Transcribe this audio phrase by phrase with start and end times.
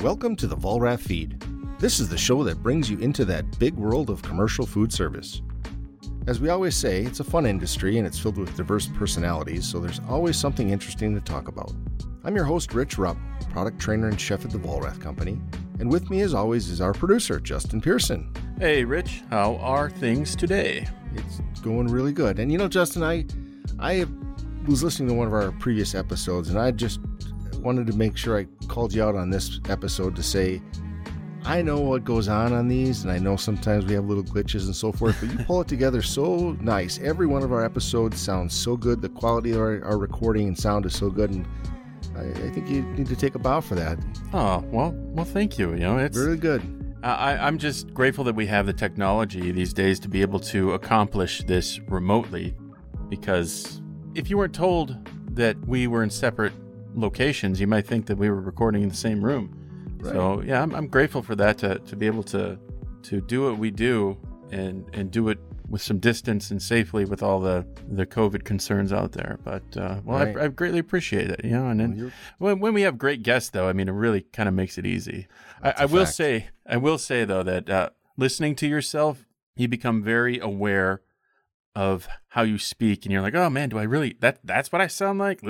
[0.00, 1.42] Welcome to the Vollrath Feed.
[1.78, 5.40] This is the show that brings you into that big world of commercial food service.
[6.26, 9.80] As we always say, it's a fun industry and it's filled with diverse personalities, so
[9.80, 11.72] there's always something interesting to talk about.
[12.24, 13.16] I'm your host, Rich Rupp,
[13.50, 15.40] product trainer and chef at the Vollrath Company,
[15.80, 18.30] and with me, as always, is our producer, Justin Pearson.
[18.58, 20.86] Hey, Rich, how are things today?
[21.14, 22.38] It's going really good.
[22.38, 23.24] And you know, Justin, I,
[23.78, 24.04] I
[24.66, 27.00] was listening to one of our previous episodes, and I just
[27.66, 30.62] wanted to make sure I called you out on this episode to say,
[31.44, 34.66] I know what goes on on these, and I know sometimes we have little glitches
[34.66, 37.00] and so forth, but you pull it together so nice.
[37.00, 39.02] Every one of our episodes sounds so good.
[39.02, 41.46] The quality of our, our recording and sound is so good, and
[42.16, 43.98] I, I, think you need to take a bow for that.
[44.32, 45.70] Oh well, well, thank you.
[45.72, 46.62] You know, it's really good.
[47.02, 50.72] I, I'm just grateful that we have the technology these days to be able to
[50.72, 52.56] accomplish this remotely,
[53.08, 53.82] because
[54.14, 54.96] if you weren't told
[55.30, 56.52] that we were in separate
[56.96, 59.98] locations, you might think that we were recording in the same room.
[59.98, 60.12] Right.
[60.12, 62.58] So yeah, I'm, I'm grateful for that to, to be able to
[63.02, 64.18] to do what we do
[64.50, 65.38] and and do it
[65.68, 69.38] with some distance and safely with all the the COVID concerns out there.
[69.44, 70.36] But uh, well, right.
[70.36, 71.44] I, I, greatly appreciate it.
[71.44, 73.92] You know, and then well, when, when we have great guests, though, I mean, it
[73.92, 75.26] really kind of makes it easy.
[75.62, 80.02] I, I will say, I will say though that uh, listening to yourself, you become
[80.02, 81.02] very aware
[81.76, 84.80] of how you speak, and you're like, oh man, do I really that that's what
[84.80, 85.40] I sound like?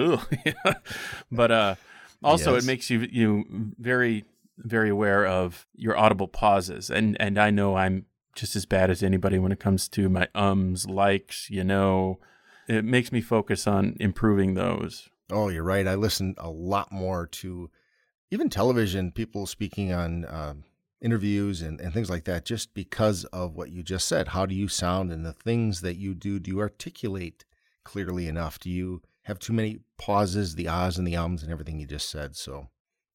[1.32, 1.74] but uh,
[2.22, 2.64] also, yes.
[2.64, 3.44] it makes you you
[3.78, 4.24] very
[4.58, 9.02] very aware of your audible pauses, and and I know I'm just as bad as
[9.02, 12.19] anybody when it comes to my ums, likes, you know.
[12.69, 15.08] It makes me focus on improving those.
[15.30, 15.86] Oh, you're right.
[15.86, 17.70] I listen a lot more to
[18.32, 20.54] even television, people speaking on uh,
[21.00, 24.28] interviews and, and things like that, just because of what you just said.
[24.28, 26.38] How do you sound and the things that you do?
[26.38, 27.44] Do you articulate
[27.84, 28.58] clearly enough?
[28.58, 32.08] Do you have too many pauses, the ahs and the ums and everything you just
[32.08, 32.36] said?
[32.36, 32.69] So,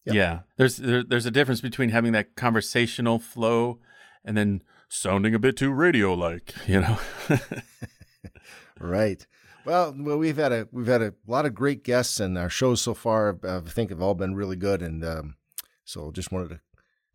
[0.05, 0.39] yeah, yeah.
[0.57, 3.79] there's there, there's a difference between having that conversational flow
[4.23, 7.00] and then sounding a bit too radio like, you know.
[8.79, 9.25] right.
[9.66, 12.81] Well, well, we've had a we've had a lot of great guests, and our shows
[12.81, 14.81] so far, I think, have all been really good.
[14.81, 15.35] And um,
[15.83, 16.59] so, just wanted to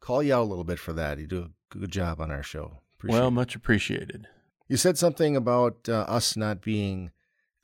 [0.07, 1.19] call you out a little bit for that.
[1.19, 2.79] You do a good job on our show.
[2.97, 4.29] Appreciate well, much appreciated.
[4.69, 7.11] You said something about uh, us not being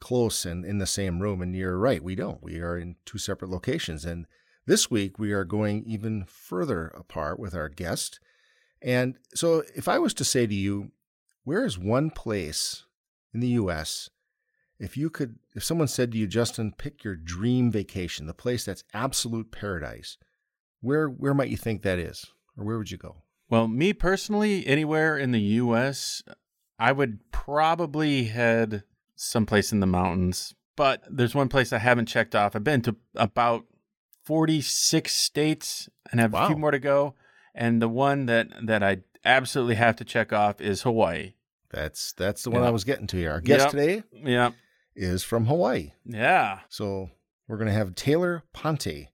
[0.01, 2.03] close and in the same room, and you're right.
[2.03, 2.43] We don't.
[2.43, 4.27] We are in two separate locations, and
[4.67, 8.19] this week we are going even further apart with our guest.
[8.83, 10.91] And so, if I was to say to you,
[11.45, 12.85] where is one place
[13.33, 14.11] in the U.S.
[14.81, 18.65] if you could, if someone said to you, Justin, pick your dream vacation, the place
[18.65, 20.19] that's absolute paradise,
[20.83, 22.27] where where might you think that is,
[22.57, 23.23] or where would you go?
[23.49, 26.23] Well, me personally, anywhere in the U.S.,
[26.79, 28.85] I would probably head
[29.17, 30.55] someplace in the mountains.
[30.77, 32.57] But there's one place I haven't checked off.
[32.57, 33.65] I've been to about
[34.25, 36.45] 46 states and have wow.
[36.45, 37.15] a few more to go
[37.55, 41.35] and the one that that I absolutely have to check off is Hawaii.
[41.71, 43.33] That's that's the one I was getting to here.
[43.33, 43.71] Our guest yep.
[43.71, 44.51] today yeah.
[44.95, 45.93] is from Hawaii.
[46.05, 46.61] Yeah.
[46.69, 47.11] So
[47.49, 49.09] we're going to have Taylor Ponte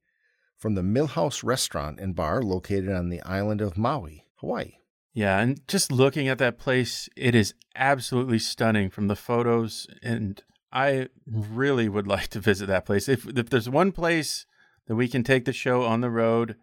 [0.58, 4.72] from the Mill House Restaurant and Bar located on the island of Maui, Hawaii.
[5.14, 10.42] Yeah, and just looking at that place, it is absolutely stunning from the photos and
[10.72, 13.08] I really would like to visit that place.
[13.08, 14.46] If if there's one place
[14.86, 16.56] that we can take the show on the road,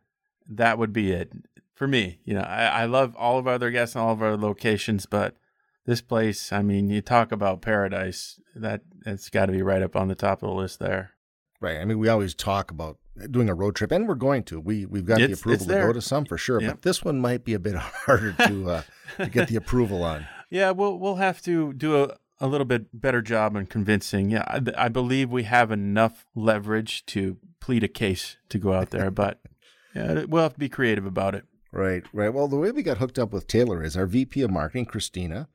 [0.47, 1.31] that would be it
[1.73, 2.19] for me.
[2.23, 5.05] You know, I, I love all of our other guests and all of our locations,
[5.05, 5.35] but
[5.85, 8.39] this place, I mean, you talk about paradise.
[8.55, 11.11] That it's got to be right up on the top of the list there.
[11.61, 11.77] Right.
[11.77, 12.97] I mean, we always talk about
[13.29, 14.59] doing a road trip, and we're going to.
[14.59, 16.71] We we've got it's, the approval to go to some for sure, yep.
[16.71, 18.81] but this one might be a bit harder to uh,
[19.17, 20.27] to get the approval on.
[20.51, 24.29] Yeah, we'll we'll have to do a, a little bit better job on convincing.
[24.29, 28.91] Yeah, I, I believe we have enough leverage to plead a case to go out
[28.91, 29.41] there, but
[29.95, 31.45] yeah, we'll have to be creative about it.
[31.71, 32.33] Right, right.
[32.33, 35.49] Well, the way we got hooked up with Taylor is our VP of marketing, Christina,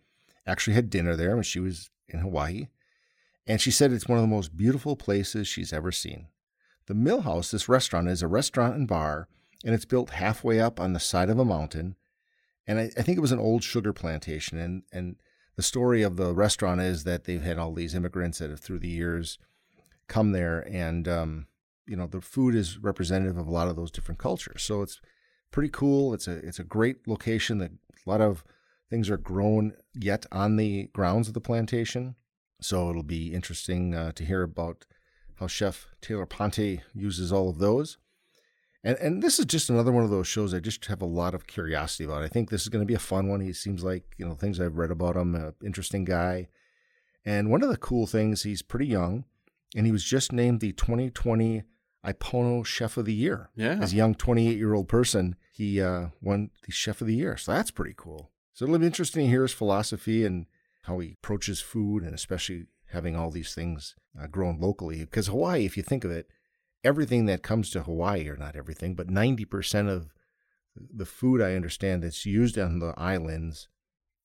[0.45, 2.67] actually had dinner there when she was in Hawaii.
[3.47, 6.27] And she said it's one of the most beautiful places she's ever seen.
[6.91, 9.29] The Mill House, this restaurant, is a restaurant and bar,
[9.65, 11.95] and it's built halfway up on the side of a mountain.
[12.67, 14.59] And I, I think it was an old sugar plantation.
[14.59, 15.15] And, and
[15.55, 18.81] the story of the restaurant is that they've had all these immigrants that have, through
[18.81, 19.39] the years,
[20.09, 20.67] come there.
[20.69, 21.47] And, um,
[21.87, 24.65] you know, the food is representative of a lot of those different cultures.
[24.65, 25.01] So it's
[25.53, 26.13] pretty cool.
[26.13, 27.59] It's a it's a great location.
[27.59, 27.71] That
[28.05, 28.43] a lot of
[28.89, 32.17] things are grown yet on the grounds of the plantation.
[32.61, 34.87] So it'll be interesting uh, to hear about
[35.41, 37.97] how Chef Taylor Ponte uses all of those.
[38.85, 41.35] And and this is just another one of those shows I just have a lot
[41.35, 42.23] of curiosity about.
[42.23, 43.41] I think this is going to be a fun one.
[43.41, 46.49] He seems like you know things I've read about him, an interesting guy.
[47.25, 49.25] And one of the cool things, he's pretty young,
[49.77, 51.63] and he was just named the 2020
[52.07, 53.51] Aipono Chef of the Year.
[53.55, 53.79] Yeah.
[53.81, 57.37] As a young 28 year old person, he uh, won the Chef of the Year.
[57.37, 58.31] So that's pretty cool.
[58.55, 60.47] So it'll be interesting to hear his philosophy and
[60.83, 65.01] how he approaches food, and especially having all these things uh, grown locally.
[65.01, 66.29] Because Hawaii, if you think of it,
[66.85, 70.13] everything that comes to Hawaii, or not everything, but 90% of
[70.77, 73.69] the food I understand that's used on the islands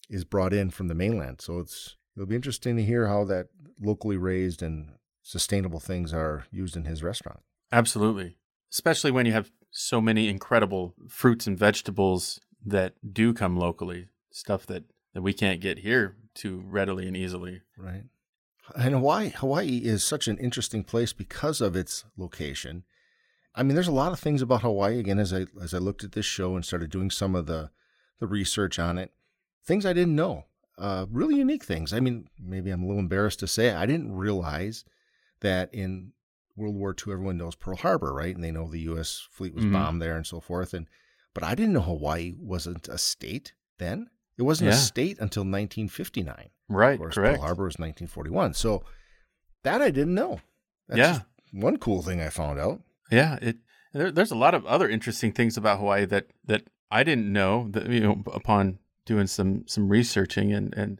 [0.09, 1.41] is brought in from the mainland.
[1.41, 3.47] So it's it'll be interesting to hear how that
[3.81, 4.91] locally raised and
[5.21, 7.39] sustainable things are used in his restaurant.
[7.71, 8.37] Absolutely.
[8.71, 14.65] Especially when you have so many incredible fruits and vegetables that do come locally, stuff
[14.67, 14.83] that,
[15.13, 17.61] that we can't get here too readily and easily.
[17.77, 18.03] Right.
[18.75, 22.83] And Hawaii, Hawaii is such an interesting place because of its location.
[23.53, 24.99] I mean, there's a lot of things about Hawaii.
[24.99, 27.69] Again, as I as I looked at this show and started doing some of the
[28.19, 29.11] the research on it,
[29.65, 30.45] things I didn't know,
[30.77, 31.93] uh, really unique things.
[31.93, 34.83] I mean, maybe I'm a little embarrassed to say I didn't realize
[35.41, 36.13] that in
[36.55, 38.33] World War II, everyone knows Pearl Harbor, right?
[38.33, 39.27] And they know the U.S.
[39.31, 39.73] fleet was Mhm.
[39.73, 40.73] bombed there and so forth.
[40.73, 40.87] And
[41.33, 44.09] but I didn't know Hawaii wasn't a state then.
[44.37, 46.49] It wasn't a state until 1959.
[46.67, 47.37] Right, Of course, correct.
[47.37, 48.53] Pearl Harbor was 1941.
[48.53, 48.83] So
[49.63, 50.41] that I didn't know.
[50.87, 51.11] That's Yeah.
[51.13, 52.81] just one cool thing I found out.
[53.11, 53.57] Yeah, it
[53.93, 57.67] there, there's a lot of other interesting things about Hawaii that that I didn't know
[57.71, 60.99] that you know upon doing some some researching and and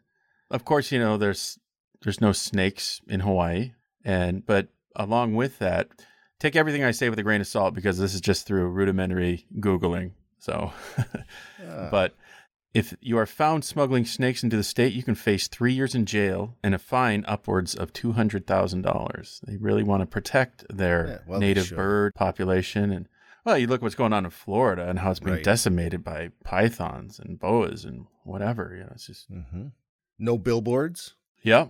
[0.51, 1.59] of course you know there's
[2.03, 3.73] there's no snakes in Hawaii
[4.03, 5.89] and but along with that
[6.39, 9.45] take everything I say with a grain of salt because this is just through rudimentary
[9.59, 12.15] googling so Uh, but
[12.75, 16.05] if you are found smuggling snakes into the state, you can face three years in
[16.05, 19.41] jail and a fine upwards of two hundred thousand dollars.
[19.47, 23.07] They really want to protect their Yeah, well, native bird population, and
[23.45, 25.43] well, you look what's going on in Florida and how it's being Right.
[25.43, 28.73] decimated by pythons and boas and whatever.
[28.75, 29.71] You know, it's just mhm.
[30.19, 31.15] No billboards.
[31.43, 31.67] yeah,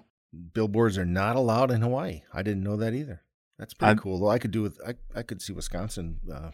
[0.53, 2.23] Billboards are not allowed in Hawaii.
[2.33, 3.21] I didn't know that either.
[3.57, 4.19] That's pretty I- cool.
[4.19, 6.51] Though I could do with I, I could see Wisconsin uh,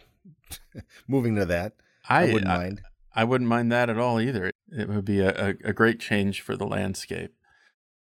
[1.08, 1.74] moving to that.
[2.08, 2.82] I I, wouldn't I, mind.
[3.14, 4.50] I wouldn't mind that at all either.
[4.70, 7.34] It would be a, a, a great change for the landscape.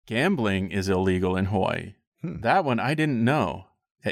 [0.05, 1.95] Gambling is illegal in Hawaii.
[2.21, 2.41] Hmm.
[2.41, 3.65] That one I didn't know.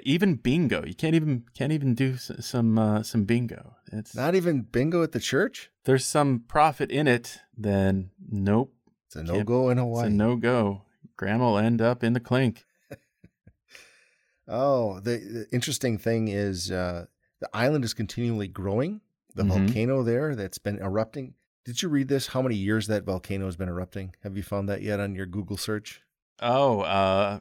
[0.03, 3.75] Even bingo, you can't even can't even do some uh, some bingo.
[3.93, 5.69] It's Not even bingo at the church.
[5.85, 7.39] there's some profit in it.
[7.57, 8.73] Then nope,
[9.07, 10.05] It's a no go in Hawaii.
[10.07, 10.81] it's a no go.
[11.15, 12.65] Grandma will end up in the clink.
[14.47, 17.05] Oh, the, the interesting thing is uh,
[17.39, 19.01] the island is continually growing.
[19.35, 19.47] The Mhm.
[19.67, 21.35] volcano there that's been erupting.
[21.65, 22.27] Did you read this?
[22.27, 24.15] How many years that volcano has been erupting?
[24.23, 26.01] Have you found that yet on your Google search?
[26.39, 27.39] Oh, uh,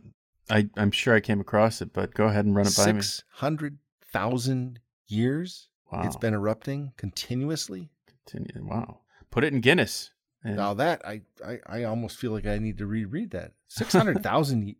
[0.50, 3.00] I I'm sure I came across it, but go ahead and run it by me.
[3.00, 3.79] Six hundred
[4.12, 5.69] thousand years.
[5.93, 7.91] Wow, It's been erupting continuously.
[8.26, 8.67] Continue.
[8.67, 9.00] Wow,
[9.31, 10.11] put it in Guinness.
[10.43, 13.52] And- Now that I, I, I almost feel like I need to reread that.
[13.69, 14.75] Six hundred thousand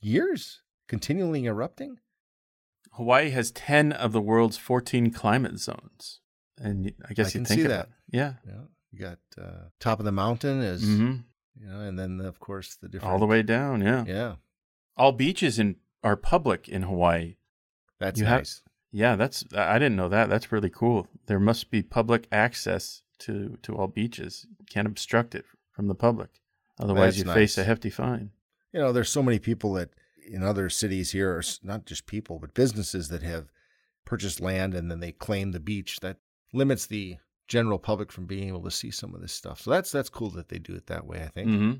[0.00, 1.98] years continually erupting.
[2.92, 6.20] Hawaii has 10 of the world's 14 climate zones.
[6.60, 7.88] And I guess I you can think that.
[8.10, 8.34] Yeah.
[8.46, 8.60] Yeah,
[8.92, 11.16] you got uh, top of the mountain is hmm
[11.60, 13.80] you know, and then of course the different All the way down.
[13.82, 14.04] Yeah.
[14.06, 14.34] Yeah,
[14.96, 17.36] All beaches in are public in Hawaii.
[17.98, 18.62] that's You have- nice.
[18.90, 20.28] Yeah, that's I didn't know that.
[20.30, 21.08] That's really cool.
[21.26, 24.46] There must be public access to to all beaches.
[24.58, 26.40] You can't obstruct it from the public.
[26.80, 28.30] Otherwise, That's you face a hefty fine.
[28.72, 29.90] you know, there's so many people that
[30.26, 33.50] in other cities here, are not just people, but businesses that have
[34.04, 35.98] purchased land and then they claim the beach.
[36.00, 36.16] That
[36.52, 39.60] limits the general public from being able to see some of this stuff.
[39.60, 41.22] So that's that's cool that they do it that way.
[41.22, 41.48] I think.
[41.48, 41.72] hmm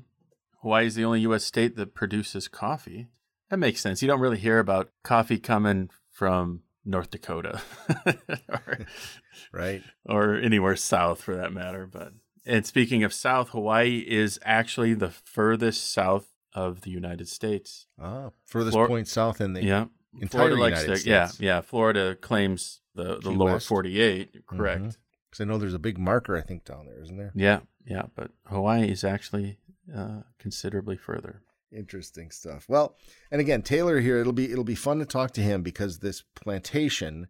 [0.61, 1.45] Hawaii is the only U.S.
[1.45, 3.07] state that produces coffee.
[3.49, 4.01] That makes sense.
[4.01, 7.61] You don't really hear about coffee coming from North Dakota
[8.49, 8.79] or,
[9.53, 9.81] Right.
[10.05, 11.87] or anywhere south for that matter.
[11.87, 12.11] But
[12.45, 17.85] and speaking of south, Hawaii is actually the furthest south of the United States.
[18.01, 19.85] Ah, furthest Flor- point south in the yeah,
[20.21, 21.61] entire Florida likes United to, yeah, yeah.
[21.61, 23.67] Florida claims the the Key lower West.
[23.67, 24.45] forty-eight.
[24.47, 24.81] Correct.
[24.83, 24.95] Mhm.
[25.29, 27.31] Because I know there's a big marker I think down there, isn't there?
[27.35, 28.03] Yeah, yeah.
[28.15, 29.57] But Hawaii is actually
[29.95, 31.41] uh, considerably further.
[31.71, 32.65] Interesting stuff.
[32.67, 32.97] Well,
[33.31, 36.23] and again, Taylor here, it'll be it'll be fun to talk to him because this
[36.35, 37.27] plantation,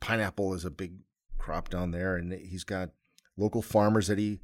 [0.00, 0.98] pineapple is a big
[1.38, 2.90] crop down there, and he's got
[3.36, 4.40] local farmers that he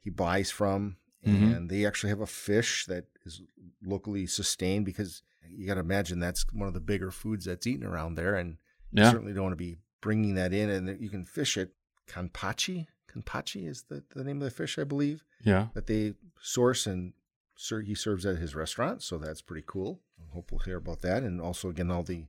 [0.00, 1.56] he buys from, Mhm.
[1.56, 3.42] and they actually have a fish that is
[3.84, 7.84] locally sustained because you got to imagine that's one of the bigger foods that's eaten
[7.84, 8.58] around there, and
[8.92, 9.10] you Yeah.
[9.10, 11.72] certainly don't want to be bringing that in, and you can fish it.
[12.08, 15.68] Kanpachi, Kanpachi is the, the name of the fish, I believe Yeah.
[15.74, 17.12] that they source and
[17.58, 21.00] sir he serves at his restaurant so that's pretty cool i hope we'll hear about
[21.00, 22.26] that and also again all the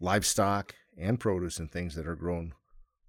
[0.00, 2.52] livestock and produce and things that are grown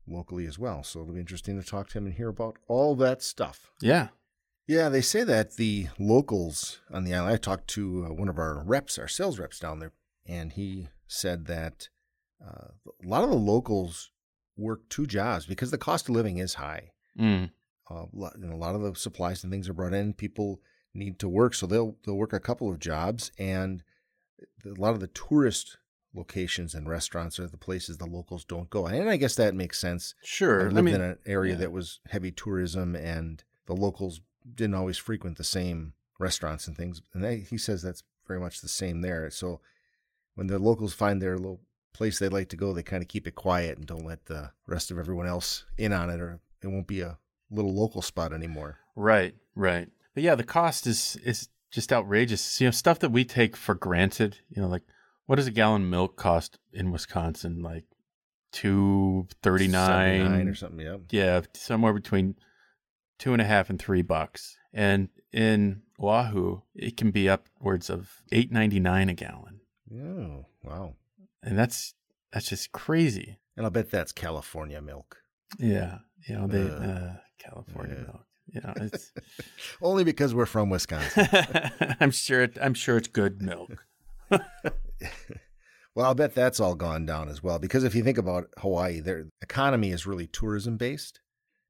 [0.08, 2.96] locally as well so it'll be interesting to talk to him and hear about all
[2.96, 4.10] that stuff Yeah.
[4.68, 8.38] yeah they say that the locals on the island i talked to uh, one of
[8.38, 9.92] our reps our sales reps down there
[10.28, 11.90] and he said that
[12.46, 14.12] uh, a lot of the locals
[14.58, 16.92] work two jobs because the cost of living is high.
[17.20, 17.52] Mm.
[17.90, 18.06] Uh,
[18.38, 20.14] know, a lot of the supplies and things are brought in.
[20.14, 20.62] People
[20.94, 23.84] need to work, so they'll they'll work a couple of jobs, and
[24.66, 25.78] a lot of the tourist
[26.14, 28.88] locations and restaurants are the places the locals don't go.
[28.88, 30.16] And I guess that makes sense.
[30.24, 30.62] Sure.
[30.62, 31.60] I lived I mean, in an area yeah.
[31.60, 34.22] that was heavy tourism, and the locals
[34.56, 37.02] didn't always frequent the same restaurants and things.
[37.14, 39.30] And they, he says that's very much the same there.
[39.30, 39.62] So
[40.36, 41.62] when the locals find their little
[41.98, 44.52] place they like to go, they kind of keep it quiet and don't let the
[44.68, 47.18] rest of everyone else in on it, or it won't be a
[47.50, 48.78] little local spot anymore.
[48.96, 49.90] Right, right.
[50.14, 52.62] But yeah, the cost is is just outrageous.
[52.62, 54.40] You know, stuff that we take for granted.
[54.50, 54.84] You know, like
[55.26, 57.62] what does a gallon of milk cost in Wisconsin?
[57.62, 57.84] Like
[58.52, 60.80] two thirty 79 nine or something.
[60.80, 60.98] Yeah.
[61.12, 62.36] Yeah, somewhere between
[63.20, 64.58] two and a half and three bucks.
[64.74, 69.62] And in Oahu, it can be upwards of eight ninety nine a gallon,
[69.94, 70.94] Oh, wow.
[71.44, 71.94] And that's
[72.32, 73.40] that's just crazy.
[73.56, 75.18] And I'll bet that's California milk.
[75.58, 78.04] Yeah, you know they Uh, uh, California yeah.
[78.04, 78.26] milk.
[78.48, 79.12] You know, it's.
[79.82, 81.28] Only because we're from Wisconsin.
[82.00, 82.44] I'm sure.
[82.44, 83.86] It, I'm sure it's good milk.
[84.30, 87.60] well, I'll bet that's all gone down as well.
[87.60, 91.20] Because if you think about Hawaii, their economy is really tourism based,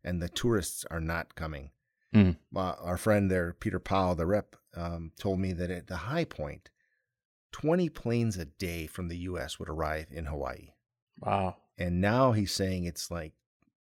[0.03, 1.71] and the tourists are not coming.
[2.15, 2.37] Mm.
[2.55, 6.25] Uh, our friend there, Peter Powell, the rep, um, told me that at the high
[6.25, 6.69] point,
[7.51, 9.59] 20 planes a day from the U.S.
[9.59, 10.69] would arrive in Hawaii.
[11.19, 11.57] Wow.
[11.77, 13.33] And now he's saying it's like,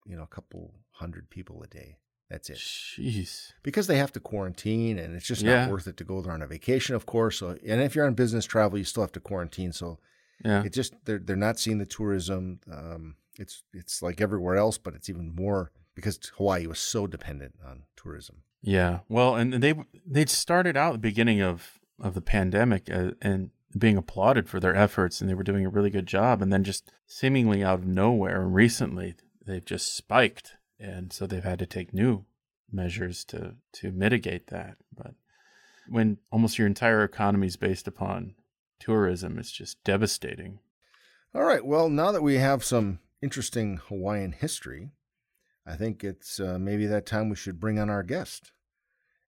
[0.06, 1.96] you know, a couple hundred people a day.
[2.30, 2.56] That's it.
[2.56, 3.52] Jeez.
[3.62, 5.62] because they have to quarantine and it's just Yeah.
[5.66, 8.06] not worth it to go there on a vacation of course so and if you're
[8.06, 9.98] on business travel you still have to quarantine so
[10.44, 10.64] Yeah.
[10.64, 14.94] it just they're they're not seeing the tourism um it's it's like everywhere else but
[14.94, 19.00] it's even more because Hawaii was so dependent on tourism Yeah.
[19.08, 19.74] Well, and they
[20.06, 24.60] they started out at the beginning of of the pandemic uh, and being applauded for
[24.60, 26.40] their efforts, and they were doing a really good job.
[26.40, 31.42] And then just seemingly out of nowhere, and recently they've just spiked, and so they've
[31.42, 32.24] had to take new
[32.70, 34.76] measures to to mitigate that.
[34.94, 35.14] But
[35.88, 38.34] when almost your entire economy is based upon
[38.80, 40.58] tourism, it's just devastating.
[41.34, 44.90] all right well now that we have some interesting Hawaiian history
[45.66, 48.52] I think it's uh, maybe that time we should bring on our guest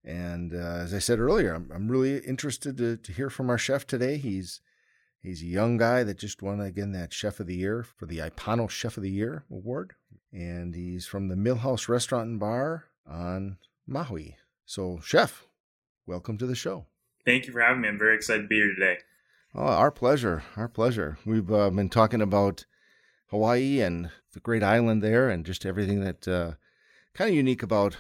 [0.07, 3.59] and uh, as I said earlier, I'm, I'm really interested to, to hear from our
[3.59, 4.17] chef today.
[4.17, 4.61] He's
[5.21, 8.19] he's a young guy that just won again that Chef of the Year for the
[8.19, 9.95] Aipono Chef of the Year award,
[10.33, 14.37] and he's from the Mill House Restaurant and Bar on Maui.
[14.65, 15.45] So, chef,
[16.07, 16.87] welcome to the show.
[17.25, 17.89] Thank you for having me.
[17.89, 18.99] I'm very excited to be here today.
[19.55, 21.19] Oh, our pleasure, our pleasure.
[21.27, 22.65] We've uh, been talking about
[23.31, 26.53] Hawaii and the great island there, and just everything that uh,
[27.15, 27.97] kind of unique about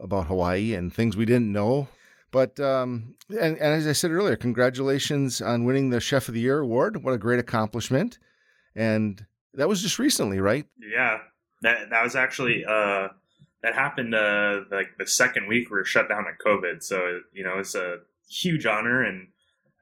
[0.00, 1.88] about Hawaii and things we didn't know.
[2.30, 6.40] But um, and, and as I said earlier, congratulations on winning the Chef of the
[6.40, 7.02] Year award.
[7.02, 8.18] What a great accomplishment!
[8.76, 10.66] And that was just recently, right?
[10.78, 11.18] Yeah,
[11.62, 13.08] that that was actually uh,
[13.62, 16.82] that happened uh, like the second week we were shut down at COVID.
[16.82, 19.26] So you know it's a huge honor, and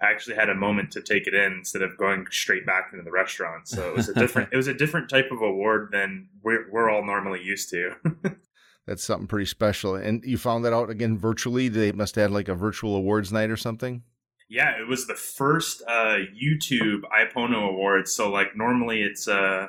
[0.01, 3.05] I actually had a moment to take it in instead of going straight back into
[3.05, 3.69] the restaurant.
[3.69, 6.89] So it was a different it was a different type of award than we're we're
[6.91, 7.93] all normally used to.
[8.89, 9.95] That's something pretty special.
[9.95, 11.69] And you found that out again virtually.
[11.69, 14.03] They must have had like a virtual awards night or something.
[14.49, 18.15] Yeah, it was the first uh, YouTube Aipono Awards.
[18.15, 19.69] So like normally it's uh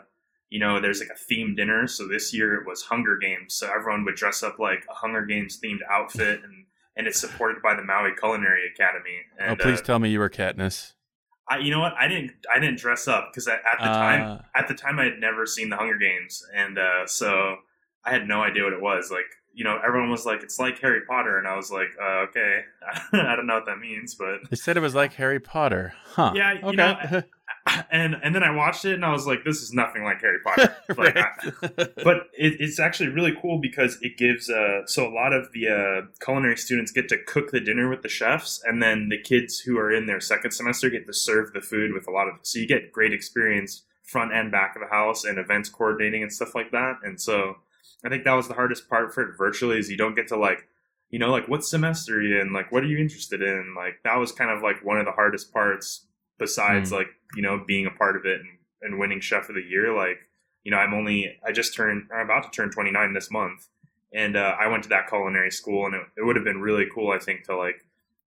[0.50, 1.86] you know there's like a themed dinner.
[1.86, 3.56] So this year it was Hunger Games.
[3.56, 7.62] So everyone would dress up like a Hunger Games themed outfit, and and it's supported
[7.62, 9.18] by the Maui Culinary Academy.
[9.38, 10.94] And, oh, please uh, tell me you were Katniss.
[11.50, 11.94] I, you know what?
[12.00, 13.94] I didn't I didn't dress up because at, at the Uh.
[13.94, 17.58] time at the time I had never seen the Hunger Games, and uh, so
[18.06, 19.10] I had no idea what it was.
[19.12, 22.26] Like you know, everyone was like, "It's like Harry Potter," and I was like, uh,
[22.30, 22.62] "Okay,
[23.14, 26.32] I don't know what that means," but They said it was like Harry Potter, huh?
[26.36, 26.76] Yeah, you okay.
[26.76, 27.24] know,
[27.92, 30.40] and and then I watched it and I was like, "This is nothing like Harry
[30.44, 31.34] Potter." Like, I-
[32.04, 35.68] but it, it's actually really cool because it gives uh, so a lot of the
[35.68, 39.60] uh, culinary students get to cook the dinner with the chefs, and then the kids
[39.60, 42.36] who are in their second semester get to serve the food with a lot of.
[42.44, 46.32] So you get great experience front and back of the house and events coordinating and
[46.34, 46.96] stuff like that.
[47.04, 47.58] And so
[48.06, 50.38] I think that was the hardest part for it virtually is you don't get to
[50.38, 50.68] like.
[51.10, 52.54] You know, like what semester are you in?
[52.54, 53.74] Like, what are you interested in?
[53.76, 56.06] Like, that was kind of like one of the hardest parts,
[56.38, 56.98] besides Mm.
[56.98, 58.50] like you know being a part of it and,
[58.84, 59.92] and winning Chef of the Year.
[59.92, 60.20] Like,
[60.64, 63.68] you know, I'm only I just turned I'm about to turn 29 this month,
[64.14, 66.86] and uh, I went to that culinary school, and it, it would have been really
[66.94, 67.84] cool, I think, to like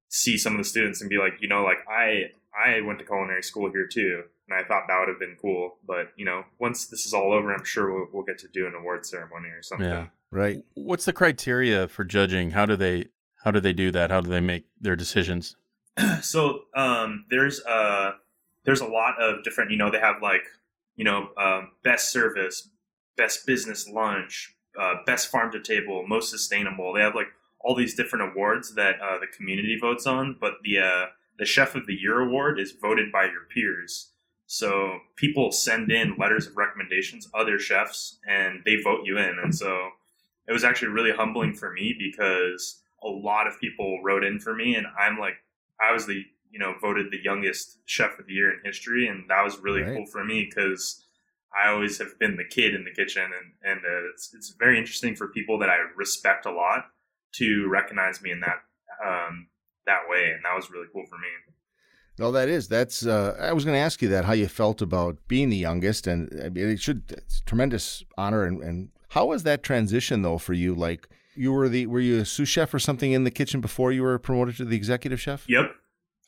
[0.09, 3.05] see some of the students and be like, you know, like I I went to
[3.05, 5.77] culinary school here too, and I thought that would have been cool.
[5.87, 8.67] But you know, once this is all over, I'm sure we'll, we'll get to do
[8.67, 9.89] an award ceremony or something.
[9.89, 10.07] Yeah.
[10.31, 10.63] Right.
[10.75, 12.51] What's the criteria for judging?
[12.51, 13.07] How do they
[13.45, 14.11] how do they do that?
[14.11, 15.57] How do they make their decisions?
[16.23, 18.13] so um, there's uh
[18.65, 20.45] there's a lot of different you know they have like
[20.97, 22.69] you know, uh, best service,
[23.17, 26.93] best business lunch, uh, best farm to table, most sustainable.
[26.93, 27.29] They have like
[27.61, 31.07] all these different awards that uh, the community votes on, but the uh,
[31.39, 34.12] the chef of the year award is voted by your peers.
[34.53, 39.39] So people send in letters of recommendations, other chefs, and they vote you in.
[39.43, 39.89] And so
[40.47, 44.55] it was actually really humbling for me because a lot of people wrote in for
[44.55, 45.37] me, and I'm like,
[45.81, 49.25] I was the you know voted the youngest chef of the year in history, and
[49.31, 49.97] that was really right.
[49.97, 51.03] cool for me because
[51.59, 54.77] I always have been the kid in the kitchen, and and uh, it's it's very
[54.77, 56.89] interesting for people that I respect a lot
[57.37, 58.61] to recognize me in that
[59.03, 59.47] um,
[59.87, 61.52] that way, and that was really cool for me.
[62.23, 62.69] No, that is.
[62.69, 63.05] That's.
[63.05, 66.07] Uh, I was going to ask you that how you felt about being the youngest,
[66.07, 68.45] and I mean, it should it's tremendous honor.
[68.45, 70.73] And, and how was that transition though for you?
[70.73, 73.91] Like you were the were you a sous chef or something in the kitchen before
[73.91, 75.45] you were promoted to the executive chef?
[75.49, 75.75] Yep,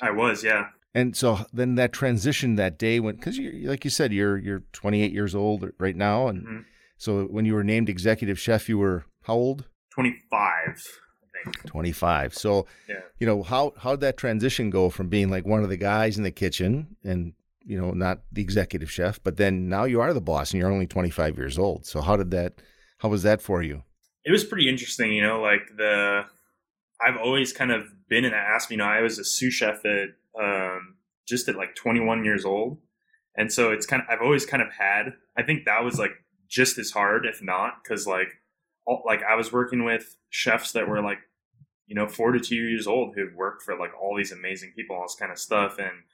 [0.02, 0.42] I was.
[0.42, 0.70] Yeah.
[0.96, 4.64] And so then that transition that day when because you like you said you're you're
[4.72, 6.58] 28 years old right now, and mm-hmm.
[6.98, 9.66] so when you were named executive chef, you were how old?
[9.94, 10.42] 25.
[11.66, 12.34] 25.
[12.34, 13.00] So, yeah.
[13.18, 16.16] you know, how how did that transition go from being like one of the guys
[16.16, 17.34] in the kitchen and
[17.64, 20.70] you know, not the executive chef, but then now you are the boss and you're
[20.70, 21.86] only 25 years old.
[21.86, 22.60] So how did that
[22.98, 23.82] how was that for you?
[24.24, 26.24] It was pretty interesting, you know, like the
[27.00, 29.84] I've always kind of been in that aspect, you know, I was a sous chef
[29.84, 30.10] at
[30.40, 30.96] um
[31.26, 32.78] just at like 21 years old.
[33.36, 36.12] And so it's kind of I've always kind of had I think that was like
[36.48, 38.28] just as hard if not cuz like
[38.86, 41.18] all, like I was working with chefs that were like
[41.86, 45.14] you know, 42 years old who've worked for like all these amazing people, all this
[45.14, 45.78] kind of stuff.
[45.78, 46.04] And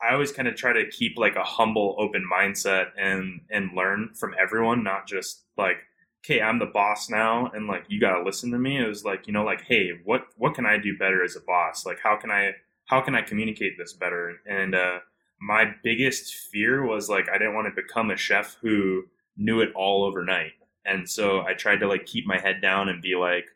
[0.00, 4.10] I always kind of try to keep like a humble, open mindset and and learn
[4.14, 5.78] from everyone, not just like,
[6.24, 8.78] okay, I'm the boss now, and like you gotta listen to me.
[8.78, 11.40] It was like, you know, like, hey, what what can I do better as a
[11.40, 11.86] boss?
[11.86, 12.52] Like, how can I
[12.86, 14.36] how can I communicate this better?
[14.46, 14.98] And uh,
[15.40, 19.04] my biggest fear was like I didn't want to become a chef who
[19.36, 20.52] knew it all overnight.
[20.84, 23.46] And so I tried to like keep my head down and be like,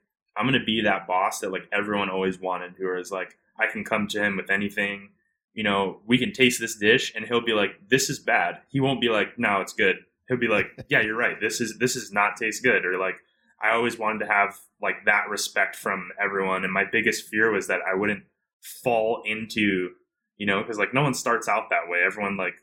[0.40, 3.84] I'm gonna be that boss that like everyone always wanted, who is like I can
[3.84, 5.10] come to him with anything.
[5.52, 8.80] You know, we can taste this dish, and he'll be like, "This is bad." He
[8.80, 9.96] won't be like, "No, it's good."
[10.28, 11.38] He'll be like, "Yeah, you're right.
[11.38, 13.16] This is this is not taste good." Or like,
[13.60, 17.66] I always wanted to have like that respect from everyone, and my biggest fear was
[17.66, 18.24] that I wouldn't
[18.62, 19.90] fall into,
[20.38, 22.00] you know, because like no one starts out that way.
[22.02, 22.54] Everyone like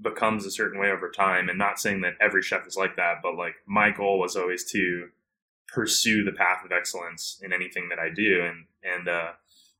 [0.00, 3.16] becomes a certain way over time, and not saying that every chef is like that,
[3.22, 5.10] but like my goal was always to
[5.68, 8.42] pursue the path of excellence in anything that I do.
[8.42, 9.32] And, and, uh,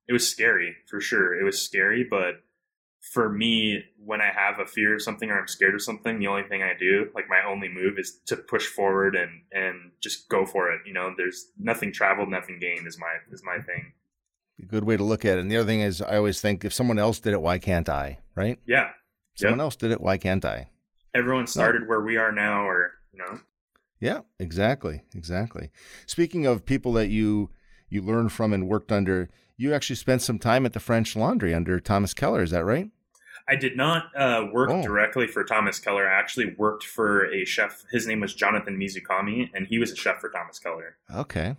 [0.09, 1.39] it was scary for sure.
[1.39, 2.43] It was scary, but
[3.13, 6.27] for me, when I have a fear of something or I'm scared of something, the
[6.27, 10.29] only thing I do, like my only move is to push forward and, and just
[10.29, 10.81] go for it.
[10.87, 13.93] You know, there's nothing traveled, nothing gained is my, is my thing.
[14.61, 15.41] A good way to look at it.
[15.41, 17.89] And the other thing is I always think if someone else did it, why can't
[17.89, 18.19] I?
[18.35, 18.59] Right?
[18.67, 18.91] Yeah.
[19.35, 19.65] Someone yep.
[19.65, 20.69] else did it, why can't I?
[21.15, 21.89] Everyone started no.
[21.89, 23.41] where we are now or, you know,
[24.01, 25.71] yeah, exactly, exactly.
[26.07, 27.51] Speaking of people that you
[27.89, 31.55] you learned from and worked under, you actually spent some time at the French Laundry
[31.55, 32.43] under Thomas Keller.
[32.43, 32.91] Is that right?
[33.49, 34.83] I did not uh, work oh.
[34.83, 36.09] directly for Thomas Keller.
[36.09, 37.85] I actually worked for a chef.
[37.93, 40.97] His name was Jonathan Mizukami, and he was a chef for Thomas Keller.
[41.15, 41.55] Okay.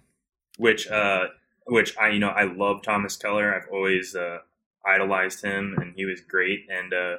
[0.58, 1.28] Which, uh,
[1.66, 3.56] which I, you know, I love Thomas Keller.
[3.56, 4.40] I've always uh,
[4.86, 6.66] idolized him, and he was great.
[6.70, 7.18] And uh,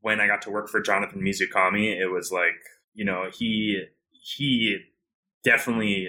[0.00, 2.54] when I got to work for Jonathan Mizukami, it was like,
[2.94, 3.84] you know, he
[4.26, 4.78] he
[5.44, 6.08] definitely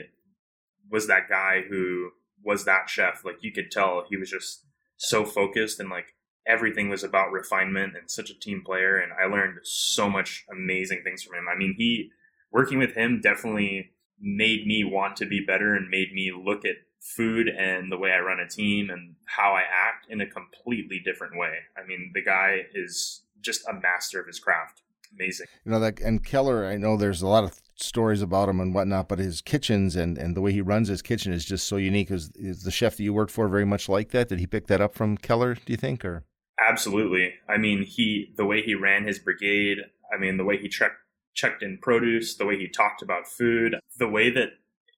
[0.89, 2.09] was that guy who
[2.43, 3.23] was that chef.
[3.23, 6.15] Like you could tell he was just so focused and like
[6.47, 8.97] everything was about refinement and such a team player.
[8.97, 11.45] And I learned so much amazing things from him.
[11.47, 12.09] I mean, he
[12.51, 16.77] working with him definitely made me want to be better and made me look at
[16.99, 20.99] food and the way I run a team and how I act in a completely
[21.05, 21.53] different way.
[21.77, 24.81] I mean, the guy is just a master of his craft.
[25.13, 25.47] Amazing.
[25.63, 28.73] You know that and Keller, I know there's a lot of stories about him and
[28.73, 31.77] whatnot, but his kitchens and, and the way he runs his kitchen is just so
[31.77, 32.11] unique.
[32.11, 34.29] Is, is the chef that you worked for very much like that?
[34.29, 36.03] Did he pick that up from Keller, do you think?
[36.03, 36.23] or
[36.59, 37.35] Absolutely.
[37.47, 39.77] I mean, he the way he ran his brigade,
[40.13, 40.95] I mean, the way he checked
[41.35, 44.49] checked in produce, the way he talked about food, the way that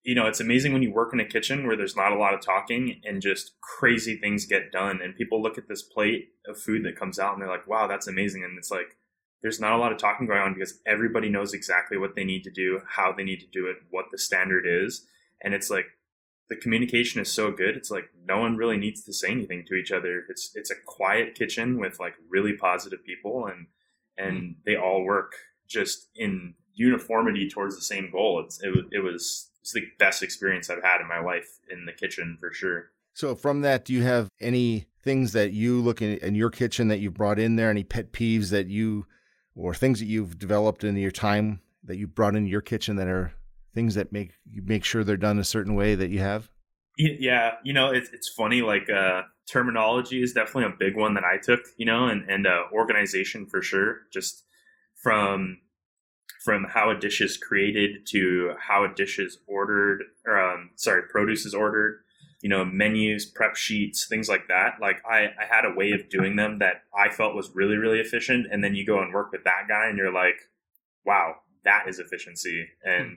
[0.02, 2.32] you know, it's amazing when you work in a kitchen where there's not a lot
[2.32, 6.58] of talking and just crazy things get done and people look at this plate of
[6.58, 8.96] food that comes out and they're like, "Wow, that's amazing." And it's like
[9.42, 12.44] there's not a lot of talking going on because everybody knows exactly what they need
[12.44, 15.06] to do, how they need to do it, what the standard is.
[15.42, 15.86] And it's like
[16.48, 17.76] the communication is so good.
[17.76, 20.24] It's like no one really needs to say anything to each other.
[20.28, 23.66] It's it's a quiet kitchen with like really positive people and
[24.18, 24.54] and mm.
[24.66, 25.32] they all work
[25.66, 28.42] just in uniformity towards the same goal.
[28.44, 31.92] It's it, it was it's the best experience I've had in my life in the
[31.92, 32.90] kitchen for sure.
[33.14, 36.88] So from that, do you have any things that you look in, in your kitchen
[36.88, 37.70] that you brought in there?
[37.70, 39.06] Any pet peeves that you
[39.60, 43.08] or things that you've developed in your time that you brought into your kitchen that
[43.08, 43.32] are
[43.74, 46.50] things that make you make sure they're done a certain way that you have?
[46.96, 48.62] Yeah, you know, it's it's funny.
[48.62, 51.60] Like uh, terminology is definitely a big one that I took.
[51.76, 54.00] You know, and and uh, organization for sure.
[54.12, 54.44] Just
[55.02, 55.58] from
[56.44, 61.02] from how a dish is created to how a dish is ordered, or um, sorry,
[61.10, 62.00] produce is ordered.
[62.40, 64.74] You know, menus, prep sheets, things like that.
[64.80, 68.00] Like I, I had a way of doing them that I felt was really, really
[68.00, 68.46] efficient.
[68.50, 70.40] And then you go and work with that guy, and you're like,
[71.04, 72.66] wow, that is efficiency.
[72.84, 73.14] And hmm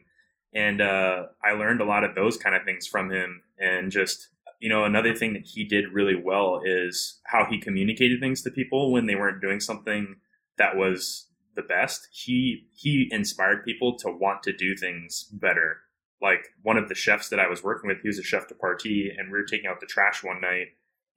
[0.53, 3.41] and uh, I learned a lot of those kind of things from him.
[3.57, 8.21] And just you know, another thing that he did really well is how he communicated
[8.21, 10.15] things to people when they weren't doing something
[10.57, 12.07] that was the best.
[12.12, 15.81] He he inspired people to want to do things better.
[16.23, 18.55] Like one of the chefs that I was working with, he was a chef de
[18.55, 20.67] partie, and we were taking out the trash one night,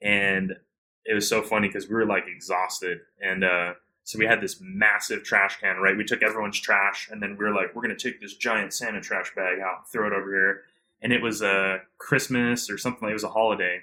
[0.02, 0.56] and
[1.04, 4.58] it was so funny because we were like exhausted, and uh, so we had this
[4.60, 5.96] massive trash can, right?
[5.96, 9.00] We took everyone's trash, and then we were like, we're to take this giant Santa
[9.00, 10.62] trash bag out, throw it over here.
[11.02, 13.02] And it was a Christmas or something.
[13.02, 13.82] Like it was a holiday,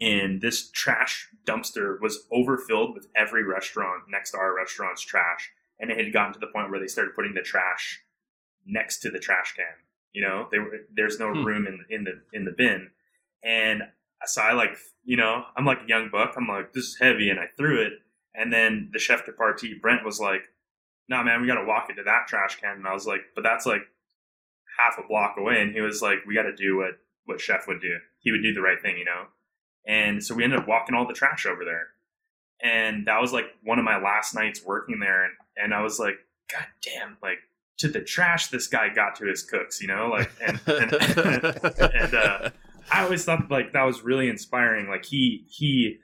[0.00, 5.90] and this trash dumpster was overfilled with every restaurant next to our restaurant's trash, and
[5.90, 8.02] it had gotten to the point where they started putting the trash
[8.66, 9.76] next to the trash can.
[10.12, 10.58] You know, they
[10.94, 11.44] there's no hmm.
[11.44, 12.90] room in in the in the bin,
[13.42, 13.82] and
[14.24, 16.34] so I like, you know, I'm like a young buck.
[16.36, 17.94] I'm like, this is heavy, and I threw it
[18.34, 20.42] and then the chef de partie, Brent, was like,
[21.08, 22.76] nah, man, we got to walk into that trash can.
[22.76, 23.82] And I was like, but that's like
[24.78, 25.60] half a block away.
[25.60, 27.98] And he was like, we got to do what, what chef would do.
[28.20, 29.26] He would do the right thing, you know?
[29.86, 31.88] And so we ended up walking all the trash over there.
[32.62, 35.24] And that was like one of my last nights working there.
[35.24, 36.14] And, and I was like,
[36.50, 37.38] God damn, like
[37.78, 40.08] to the trash this guy got to his cooks, you know?
[40.08, 42.50] Like, and, and, and uh,
[42.90, 44.88] I always thought like that was really inspiring.
[44.88, 45.98] Like he, he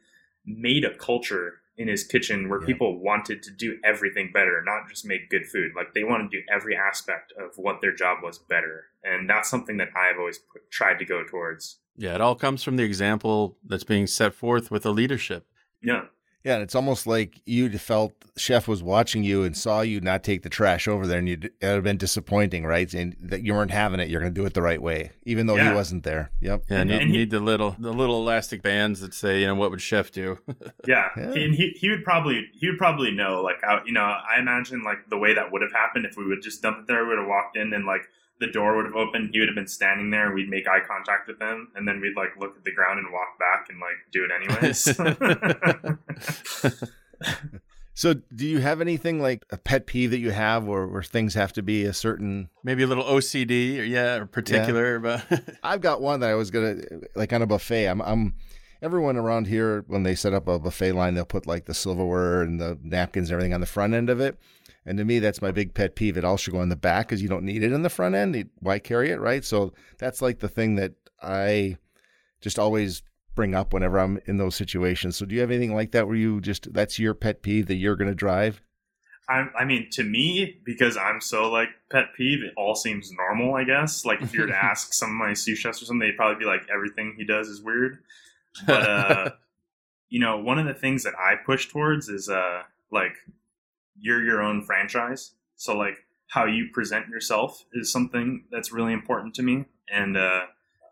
[0.44, 2.66] made a culture in his kitchen where yeah.
[2.66, 5.70] people wanted to do everything better, not just make good food.
[5.76, 8.86] Like they want to do every aspect of what their job was better.
[9.04, 11.78] And that's something that I've always put, tried to go towards.
[11.96, 15.46] Yeah, it all comes from the example that's being set forth with the leadership.
[15.80, 16.06] Yeah.
[16.44, 20.22] Yeah, and it's almost like you felt chef was watching you and saw you not
[20.22, 22.92] take the trash over there, and you'd, it would have been disappointing, right?
[22.94, 24.08] And that you weren't having it.
[24.08, 25.70] You're going to do it the right way, even though yeah.
[25.70, 26.30] he wasn't there.
[26.40, 26.64] Yep.
[26.70, 29.56] Yeah, and, you and need the little the little elastic bands that say, you know,
[29.56, 30.38] what would chef do?
[30.86, 31.08] yeah.
[31.16, 34.38] yeah, and he he would probably he would probably know, like, how, you know, I
[34.38, 37.02] imagine like the way that would have happened if we would just dump it there.
[37.02, 38.02] We would have walked in and like
[38.40, 40.80] the door would have opened, he would have been standing there, and we'd make eye
[40.80, 43.78] contact with him, and then we'd like look at the ground and walk back and
[43.80, 44.84] like do it anyways.
[47.94, 51.34] so, do you have anything like a pet peeve that you have, where, where things
[51.34, 55.04] have to be a certain, maybe a little OCD, or yeah, or particular?
[55.04, 55.22] Yeah.
[55.28, 56.76] But I've got one that I was gonna
[57.16, 57.86] like on a buffet.
[57.86, 58.34] I'm, I'm
[58.82, 62.42] everyone around here when they set up a buffet line, they'll put like the silverware
[62.42, 64.38] and the napkins and everything on the front end of it.
[64.88, 66.16] And to me, that's my big pet peeve.
[66.16, 68.14] It all should go on the back because you don't need it in the front
[68.14, 68.48] end.
[68.60, 69.44] Why carry it, right?
[69.44, 71.76] So that's like the thing that I
[72.40, 73.02] just always
[73.34, 75.16] bring up whenever I'm in those situations.
[75.16, 77.74] So do you have anything like that where you just that's your pet peeve that
[77.74, 78.62] you're going to drive?
[79.28, 83.56] I, I mean, to me, because I'm so like pet peeve, it all seems normal.
[83.56, 84.06] I guess.
[84.06, 86.42] Like if you were to ask some of my sous chefs or something, they'd probably
[86.42, 87.98] be like, everything he does is weird.
[88.66, 89.30] But uh,
[90.08, 93.12] you know, one of the things that I push towards is uh, like
[94.00, 95.32] you're your own franchise.
[95.56, 99.64] So like how you present yourself is something that's really important to me.
[99.92, 100.42] And uh,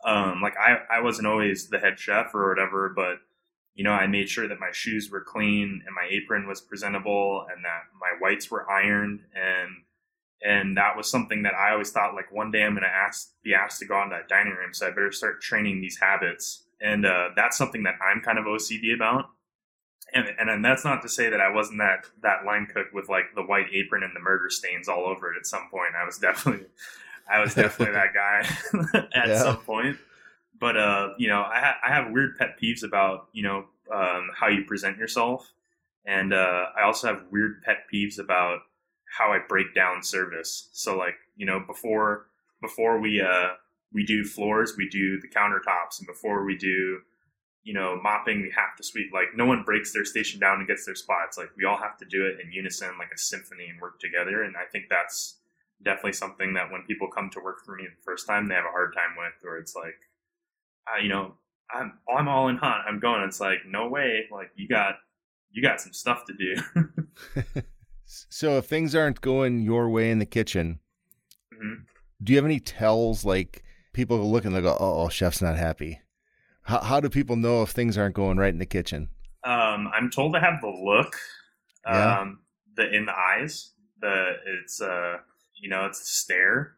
[0.05, 3.19] um, like I, I wasn't always the head chef or whatever, but
[3.75, 7.47] you know, I made sure that my shoes were clean and my apron was presentable
[7.55, 9.71] and that my whites were ironed and
[10.43, 13.55] and that was something that I always thought like one day I'm gonna ask be
[13.55, 16.65] asked to go on that dining room, so I better start training these habits.
[16.81, 19.31] And uh, that's something that I'm kind of OCD about
[20.15, 23.09] and, and and that's not to say that I wasn't that that line cook with
[23.09, 25.95] like the white apron and the murder stains all over it at some point.
[26.01, 26.67] I was definitely
[27.31, 29.39] I was definitely that guy at yeah.
[29.43, 29.97] some point.
[30.59, 34.31] But uh, you know, I, ha- I have weird pet peeves about you know um,
[34.35, 35.53] how you present yourself,
[36.05, 38.61] and uh, I also have weird pet peeves about
[39.19, 40.69] how I break down service.
[40.73, 42.27] So like you know before
[42.61, 43.49] before we uh
[43.93, 47.01] we do floors, we do the countertops, and before we do
[47.67, 49.13] you know, mopping, we have to sweep.
[49.13, 51.37] Like, no one breaks their station down and gets their spots.
[51.37, 54.45] Like, we all have to do it in unison, like a symphony, and work together.
[54.45, 55.41] And I think that's
[55.83, 58.67] definitely something that when people come to work for me the first time, they have
[58.67, 59.97] a hard time with, or it's like,
[60.87, 61.35] uh, you know,
[61.69, 62.85] I'm I'm all in hot.
[62.87, 63.23] I'm going.
[63.23, 64.27] It's like, no way.
[64.31, 64.95] Like, you got
[65.51, 67.63] you got some stuff to do.
[68.07, 70.79] so if things aren't going your way in the kitchen,
[71.53, 71.83] mm-hmm.
[72.23, 75.99] do you have any tells like people look and they go, "Oh, chef's not happy."
[76.67, 79.09] How, how do people know if things aren't going right in the kitchen?
[79.45, 81.17] Um, I'm told to have the look.
[81.87, 82.21] Yeah.
[82.21, 82.41] Um,
[82.77, 83.73] the in the eyes.
[84.01, 85.19] The it's uh
[85.55, 86.77] you know it's a stare.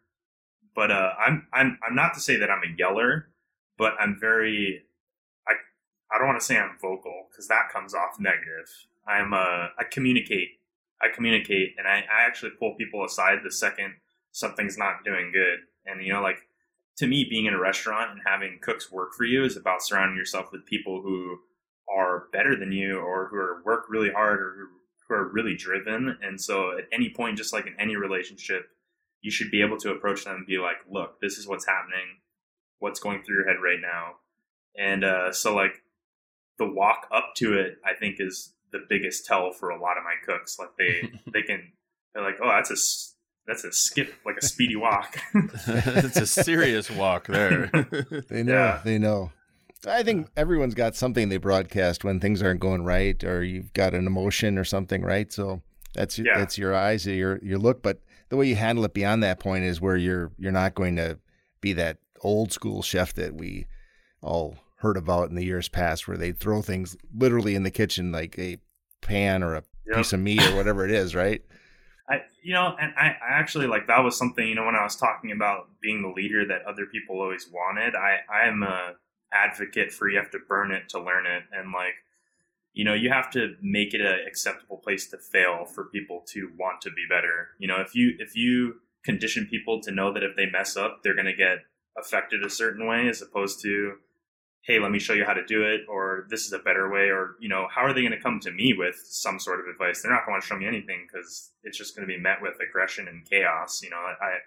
[0.75, 3.31] But uh, I'm I'm I'm not to say that I'm a yeller,
[3.79, 4.83] but I'm very
[5.49, 5.53] I
[6.15, 8.69] I don't want to say I'm vocal because that comes off negative.
[9.07, 10.51] I'm uh I communicate
[11.01, 13.95] I communicate and I, I actually pull people aside the second
[14.33, 15.61] something's not doing good.
[15.87, 16.48] And you know like
[16.99, 20.17] to me being in a restaurant and having cooks work for you is about surrounding
[20.17, 21.39] yourself with people who
[21.89, 24.67] are better than you or who are work really hard or who,
[25.09, 26.19] who are really driven.
[26.21, 28.69] And so at any point, just like in any relationship,
[29.23, 32.19] you should be able to approach them and be like, look, this is what's happening,
[32.81, 34.15] what's going through your head right now.
[34.77, 35.83] And uh, so like
[36.59, 40.05] the walk up to it, I think is the biggest tell for a lot of
[40.05, 40.59] my cooks.
[40.59, 41.73] Like they, they can,
[42.13, 43.18] they're like, oh, that's a,
[43.49, 45.19] that's a skip, like a speedy walk.
[45.35, 47.67] it's a serious walk there.
[48.29, 48.81] they know, yeah.
[48.85, 49.33] they know.
[49.87, 53.95] I think everyone's got something they broadcast when things aren't going right, or you've got
[53.95, 55.33] an emotion or something, right?
[55.33, 55.63] So
[55.95, 56.37] that's yeah.
[56.37, 57.83] that's your eyes, your your look.
[57.83, 60.97] But the way you handle it beyond that point is where you're you're not going
[60.97, 61.19] to
[61.63, 63.67] be that old school chef that we
[64.21, 68.13] all heard about in the years past, where they throw things literally in the kitchen
[68.13, 68.59] like a
[69.01, 69.97] pan or a yep.
[69.97, 71.43] piece of meat or whatever it is, right?
[72.09, 74.83] I, you know, and I, I actually like that was something you know when I
[74.83, 77.95] was talking about being the leader that other people always wanted.
[77.95, 78.95] I I am a
[79.33, 81.95] advocate for you have to burn it to learn it and like
[82.73, 86.51] you know you have to make it an acceptable place to fail for people to
[86.59, 90.23] want to be better you know if you if you condition people to know that
[90.23, 91.59] if they mess up they're going to get
[91.99, 93.95] affected a certain way as opposed to
[94.69, 97.09] hey let me show you how to do it or this is a better way
[97.09, 99.67] or you know how are they going to come to me with some sort of
[99.67, 102.41] advice they're not going to show me anything because it's just going to be met
[102.41, 104.39] with aggression and chaos you know i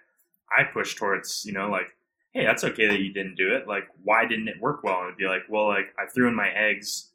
[0.58, 1.94] i push towards you know like
[2.32, 3.68] hey, that's okay that you didn't do it.
[3.68, 5.00] Like, why didn't it work well?
[5.00, 7.10] And it'd be like, well, like I threw in my eggs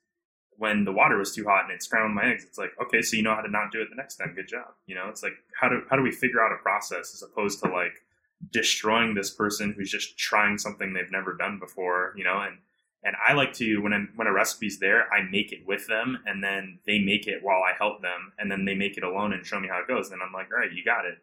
[0.57, 2.43] when the water was too hot and it scrambled my eggs.
[2.43, 4.33] It's like, okay, so you know how to not do it the next time.
[4.35, 4.73] Good job.
[4.85, 7.59] You know, it's like how do how do we figure out a process as opposed
[7.63, 8.03] to like
[8.51, 12.13] destroying this person who's just trying something they've never done before.
[12.15, 12.57] You know, and
[13.03, 16.19] and I like to when I, when a recipe's there, I make it with them,
[16.25, 19.33] and then they make it while I help them, and then they make it alone
[19.33, 20.11] and show me how it goes.
[20.11, 21.17] And I'm like, all right, you got it.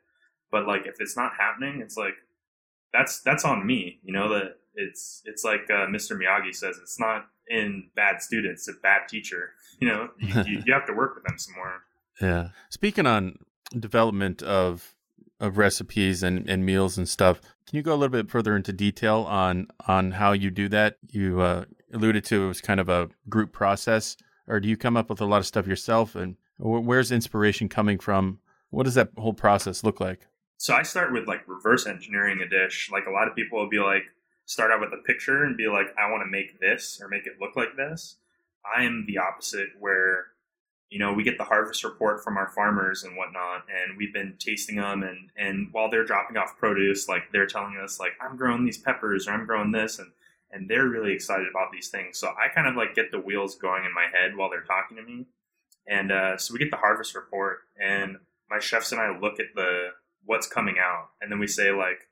[0.51, 2.15] But like if it's not happening, it's like
[2.93, 3.99] that's that's on me.
[4.05, 6.19] You know that it's it's like uh, Mr.
[6.19, 9.51] Miyagi says, it's not in bad students, it's a bad teacher.
[9.81, 11.83] You know, you, you have to work with them some more.
[12.21, 12.51] Yeah.
[12.71, 13.41] Speaking on
[13.79, 14.95] development of
[15.41, 18.73] of recipes and, and meals and stuff, can you go a little bit further into
[18.73, 20.99] detail on on how you do that?
[21.11, 24.97] You uh, alluded to it was kind of a group process, or do you come
[24.97, 26.15] up with a lot of stuff yourself?
[26.15, 28.41] And where's inspiration coming from?
[28.71, 30.27] What does that whole process look like?
[30.57, 32.91] So I start with like reverse engineering a dish.
[32.93, 34.05] Like a lot of people will be like,
[34.47, 37.27] start out with a picture and be like, I want to make this or make
[37.27, 38.17] it look like this.
[38.77, 40.27] I am the opposite, where
[40.95, 44.37] you know we get the harvest report from our farmers and whatnot, and we've been
[44.39, 48.37] tasting them, and and while they're dropping off produce, like they're telling us like I'm
[48.37, 50.13] growing these peppers or I'm growing this, and
[50.53, 52.17] and they're really excited about these things.
[52.17, 54.97] So I kind of like get the wheels going in my head while they're talking
[54.97, 55.27] to me,
[55.89, 59.47] and uh, so we get the harvest report, and my chefs and I look at
[59.57, 59.89] the
[60.25, 62.07] what's coming out, and then we say like,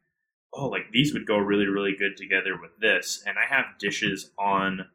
[0.52, 4.32] oh, like these would go really really good together with this, and I have dishes
[4.36, 4.86] on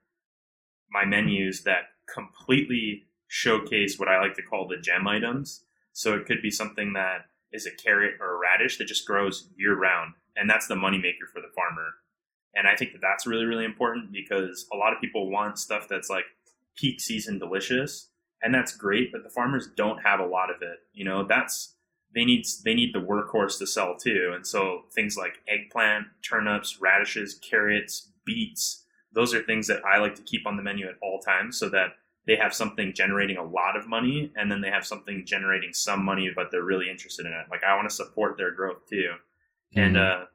[0.91, 5.63] my menus that completely showcase what I like to call the gem items.
[5.93, 9.49] So it could be something that is a carrot or a radish that just grows
[9.57, 11.95] year round, and that's the moneymaker for the farmer.
[12.55, 15.87] And I think that that's really really important because a lot of people want stuff
[15.89, 16.25] that's like
[16.75, 18.09] peak season delicious,
[18.41, 20.79] and that's great, but the farmers don't have a lot of it.
[20.93, 21.75] You know, that's
[22.13, 24.31] they need they need the workhorse to sell too.
[24.35, 30.15] And so things like eggplant, turnips, radishes, carrots, beets, those are things that I like
[30.15, 31.93] to keep on the menu at all times so that
[32.27, 36.03] they have something generating a lot of money and then they have something generating some
[36.03, 37.45] money but they're really interested in it.
[37.49, 39.13] Like I want to support their growth too.
[39.75, 39.79] Mm-hmm.
[39.79, 40.25] And uh,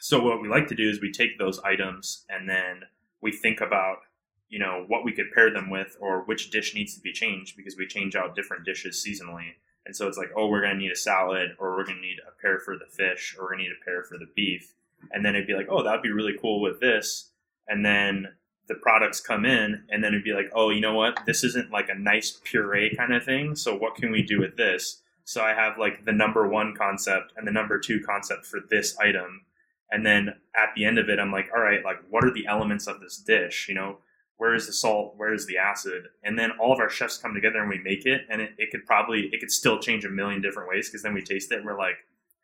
[0.00, 2.82] so what we like to do is we take those items and then
[3.20, 3.98] we think about
[4.48, 7.56] you know what we could pair them with or which dish needs to be changed
[7.56, 9.52] because we change out different dishes seasonally
[9.86, 12.02] and so it's like, oh, we're going to need a salad, or we're going to
[12.02, 14.28] need a pair for the fish, or we're going to need a pair for the
[14.34, 14.74] beef.
[15.12, 17.30] And then it'd be like, oh, that'd be really cool with this.
[17.68, 18.28] And then
[18.68, 21.18] the products come in, and then it'd be like, oh, you know what?
[21.26, 23.56] This isn't like a nice puree kind of thing.
[23.56, 25.02] So what can we do with this?
[25.24, 28.96] So I have like the number one concept and the number two concept for this
[28.98, 29.42] item.
[29.90, 32.46] And then at the end of it, I'm like, all right, like, what are the
[32.46, 33.66] elements of this dish?
[33.68, 33.98] You know,
[34.36, 37.34] where is the salt where is the acid and then all of our chefs come
[37.34, 40.08] together and we make it and it, it could probably it could still change a
[40.08, 41.96] million different ways because then we taste it and we're like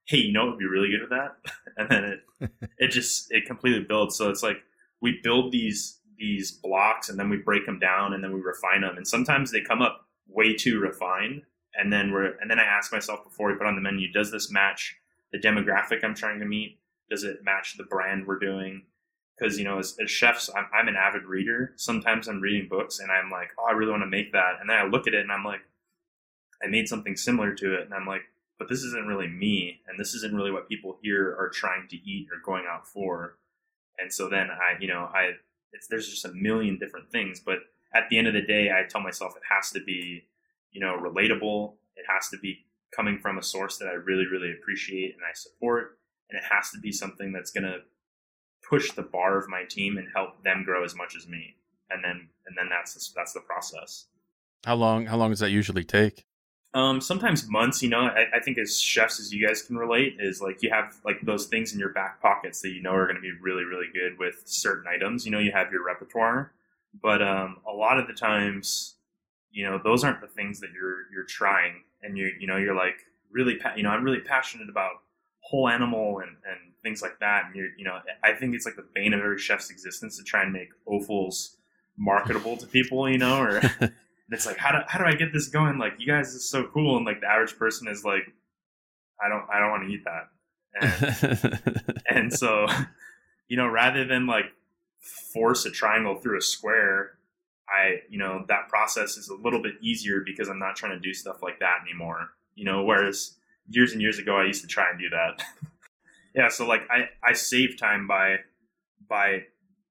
[0.05, 1.37] hey you know it would be really good with that
[1.77, 4.59] and then it it just it completely builds so it's like
[5.01, 8.83] we build these these blocks and then we break them down and then we refine
[8.83, 11.43] them and sometimes they come up way too refined
[11.75, 14.31] and then we're and then I ask myself before we put on the menu, does
[14.31, 14.97] this match
[15.33, 16.79] the demographic I'm trying to meet?
[17.09, 18.83] Does it match the brand we're doing?
[19.39, 21.73] Because you know, as, as chefs, I'm, I'm an avid reader.
[21.77, 24.69] Sometimes I'm reading books and I'm like, oh, I really want to make that, and
[24.69, 25.61] then I look at it and I'm like,
[26.63, 28.23] I made something similar to it, and I'm like,
[28.59, 31.97] but this isn't really me, and this isn't really what people here are trying to
[31.97, 33.39] eat or going out for.
[33.99, 35.33] And so then I, you know, I
[35.73, 37.59] it's there's just a million different things, but
[37.95, 40.25] at the end of the day, I tell myself it has to be,
[40.73, 41.75] you know, relatable.
[41.97, 45.33] It has to be coming from a source that I really, really appreciate and I
[45.35, 47.79] support, and it has to be something that's going to
[48.69, 51.57] push the bar of my team and help them grow as much as me.
[51.91, 54.07] And then, and then that's the, that's the process.
[54.65, 55.07] How long?
[55.07, 56.25] How long does that usually take?
[56.73, 60.19] Um, sometimes months, you know, I, I, think as chefs, as you guys can relate,
[60.21, 63.07] is like you have like those things in your back pockets that you know are
[63.07, 65.25] going to be really, really good with certain items.
[65.25, 66.53] You know, you have your repertoire,
[67.03, 68.95] but um, a lot of the times,
[69.51, 72.77] you know, those aren't the things that you're you're trying, and you you know you're
[72.77, 72.99] like
[73.33, 74.93] really, pa- you know, I'm really passionate about
[75.41, 78.77] whole animal and and things like that, and you're you know, I think it's like
[78.77, 81.57] the bane of every chef's existence to try and make offals
[81.99, 83.61] marketable to people, you know, or
[84.31, 85.79] And it's like, how do how do I get this going?
[85.79, 88.33] Like, you guys is so cool, and like the average person is like,
[89.21, 90.29] I don't I don't want to eat that.
[90.81, 92.69] And, and so,
[93.49, 94.53] you know, rather than like
[95.01, 97.19] force a triangle through a square,
[97.69, 101.01] I you know that process is a little bit easier because I'm not trying to
[101.01, 102.31] do stuff like that anymore.
[102.55, 103.35] You know, whereas
[103.69, 105.43] years and years ago I used to try and do that.
[106.37, 108.37] yeah, so like I I save time by
[109.09, 109.47] by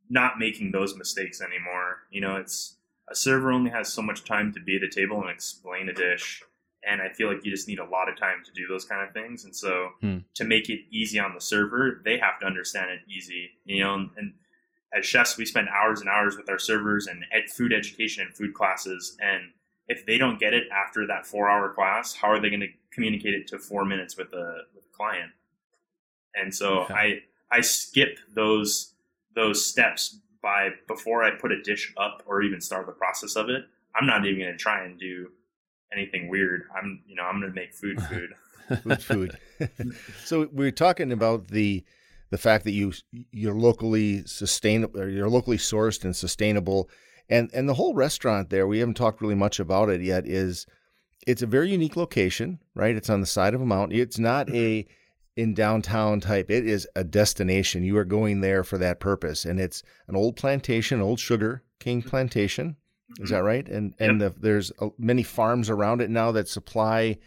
[0.10, 1.98] not making those mistakes anymore.
[2.10, 2.76] You know, it's
[3.10, 5.94] a server only has so much time to be at the table and explain a
[5.94, 6.44] dish
[6.84, 9.06] and i feel like you just need a lot of time to do those kind
[9.06, 10.18] of things and so hmm.
[10.34, 13.96] to make it easy on the server they have to understand it easy you know
[13.96, 14.34] and, and
[14.94, 18.36] as chefs we spend hours and hours with our servers and ed- food education and
[18.36, 19.52] food classes and
[19.88, 22.68] if they don't get it after that four hour class how are they going to
[22.92, 25.32] communicate it to four minutes with the, with the client
[26.36, 26.94] and so okay.
[26.94, 27.20] i
[27.52, 28.94] i skip those
[29.36, 33.50] those steps by before I put a dish up or even start the process of
[33.50, 33.64] it,
[33.96, 35.30] I'm not even going to try and do
[35.94, 36.64] anything weird.
[36.76, 38.30] I'm, you know, I'm going to make food food.
[38.84, 39.96] food food.
[40.26, 41.84] so we're talking about the
[42.30, 42.94] the fact that you
[43.32, 46.90] you're locally sustainable, you're locally sourced and sustainable,
[47.30, 48.68] and and the whole restaurant there.
[48.68, 50.28] We haven't talked really much about it yet.
[50.28, 50.66] Is
[51.26, 52.96] it's a very unique location, right?
[52.96, 54.00] It's on the side of a mountain.
[54.00, 54.56] It's not mm-hmm.
[54.56, 54.88] a
[55.36, 56.50] in downtown type.
[56.52, 57.84] It is a destination.
[57.84, 62.02] You are going there for that purpose, and it's an old plantation, old sugar king
[62.02, 62.76] plantation.
[63.12, 63.24] Mm-hmm.
[63.24, 63.68] Is that right?
[63.68, 64.36] And and yep.
[64.36, 67.18] the, there's a, many farms around it now that supply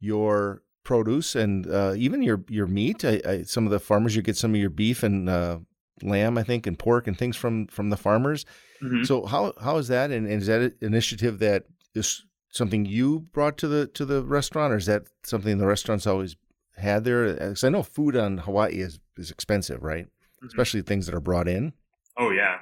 [0.00, 3.04] your produce and uh, even your your meat.
[3.04, 5.58] I, I, some of the farmers, you get some of your beef and uh,
[6.02, 8.44] lamb, I think, and pork and things from from the farmers.
[8.82, 9.04] Mm-hmm.
[9.04, 10.10] So how how is that?
[10.10, 14.22] And, and is that an initiative that is something you brought to the to the
[14.22, 16.36] restaurant, or is that something the restaurant's always
[16.76, 17.32] had there?
[17.32, 20.06] Because I know food on Hawaii is is expensive, right?
[20.06, 20.46] Mm-hmm.
[20.46, 21.72] Especially things that are brought in.
[22.18, 22.58] Oh yeah,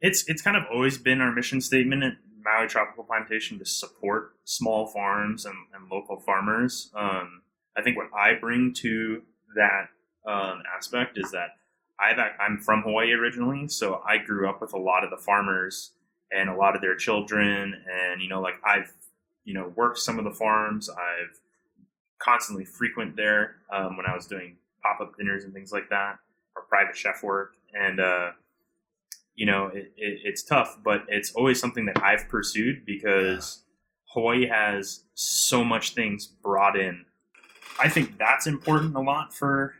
[0.00, 4.34] it's it's kind of always been our mission statement at Maui Tropical Plantation to support
[4.44, 6.90] small farms and, and local farmers.
[6.94, 7.42] Um,
[7.76, 9.22] I think what I bring to
[9.54, 9.88] that
[10.26, 11.50] um, aspect is that
[11.98, 15.92] I've I'm from Hawaii originally, so I grew up with a lot of the farmers
[16.30, 18.92] and a lot of their children, and you know, like I've
[19.44, 20.88] you know worked some of the farms.
[20.90, 21.38] I've
[22.22, 26.16] constantly frequent there um, when I was doing pop up dinners and things like that,
[26.56, 27.54] or private chef work.
[27.74, 28.30] And, uh,
[29.34, 33.64] you know, it, it, it's tough, but it's always something that I've pursued because
[34.12, 37.04] Hawaii has so much things brought in.
[37.80, 39.74] I think that's important a lot for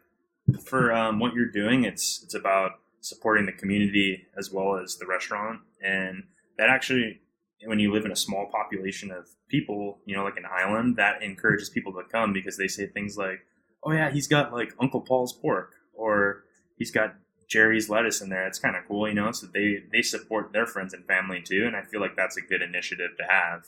[0.64, 1.84] for um, what you're doing.
[1.84, 6.24] It's it's about supporting the community as well as the restaurant, and
[6.56, 7.20] that actually
[7.64, 11.22] when you live in a small population of people, you know, like an island, that
[11.22, 13.46] encourages people to come because they say things like,
[13.82, 16.44] "Oh yeah, he's got like Uncle Paul's pork," or
[16.76, 17.16] "He's got
[17.48, 19.30] Jerry's lettuce in there." It's kind of cool, you know.
[19.32, 22.40] So they they support their friends and family too, and I feel like that's a
[22.40, 23.66] good initiative to have.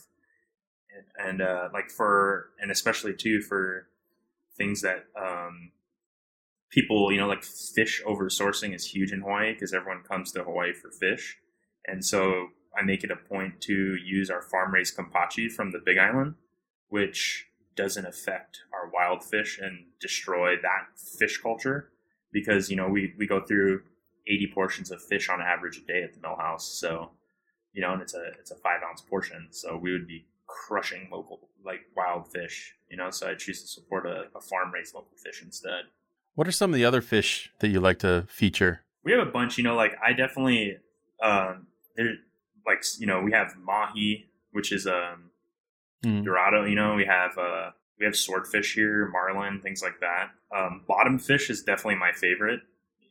[1.19, 3.89] And, and uh, like for and especially too for
[4.57, 5.73] things that um,
[6.71, 10.45] people, you know, like fish over sourcing is huge in Hawaii because everyone comes to
[10.45, 11.39] Hawaii for fish,
[11.87, 15.81] and so I make it a point to use our farm raised kampachi from the
[15.85, 16.35] Big Island,
[16.89, 17.47] which
[17.77, 21.91] doesn't affect our wild fish and destroy that fish culture
[22.33, 23.83] because you know we, we go through
[24.27, 26.79] 80 portions of fish on average a day at the mill house.
[26.79, 27.11] So
[27.73, 29.49] you know and it's a it's a five ounce portion.
[29.51, 33.67] So we would be crushing local like wild fish you know so i choose to
[33.67, 35.85] support a, a farm raised local fish instead.
[36.35, 38.81] What are some of the other fish that you like to feature?
[39.05, 40.77] We have a bunch you know like i definitely
[41.23, 42.15] um, there
[42.67, 45.31] like you know we have mahi, which is um
[46.05, 46.25] mm.
[46.25, 46.65] dorado.
[46.65, 50.31] You know, we have uh, we have swordfish here, marlin, things like that.
[50.55, 52.61] Um, bottom fish is definitely my favorite,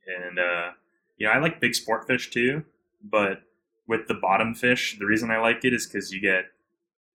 [0.08, 0.72] and uh,
[1.18, 2.64] you know I like big sport fish too.
[3.04, 3.42] But
[3.88, 6.46] with the bottom fish, the reason I like it is because you get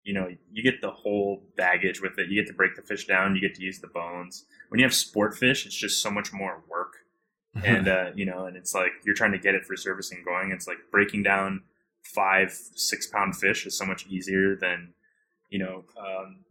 [0.04, 2.28] you know you get the whole baggage with it.
[2.28, 3.34] You get to break the fish down.
[3.34, 4.44] You get to use the bones.
[4.68, 6.94] When you have sport fish, it's just so much more work.
[7.64, 10.52] and uh, you know, and it's like you're trying to get it for servicing going.
[10.52, 11.62] It's like breaking down
[12.14, 14.94] five, six pound fish is so much easier than
[15.50, 16.44] you know um,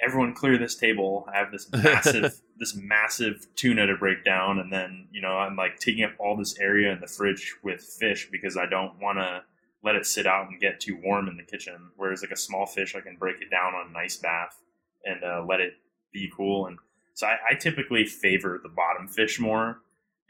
[0.00, 1.28] everyone clear this table.
[1.32, 5.56] I have this massive this massive tuna to break down, and then you know I'm
[5.56, 9.18] like taking up all this area in the fridge with fish because I don't want
[9.18, 9.42] to
[9.84, 11.90] let it sit out and get too warm in the kitchen.
[11.96, 14.60] Whereas like a small fish, I can break it down on an ice bath
[15.04, 15.74] and uh, let it
[16.12, 16.66] be cool.
[16.66, 16.78] And
[17.14, 19.80] so I, I, typically favor the bottom fish more.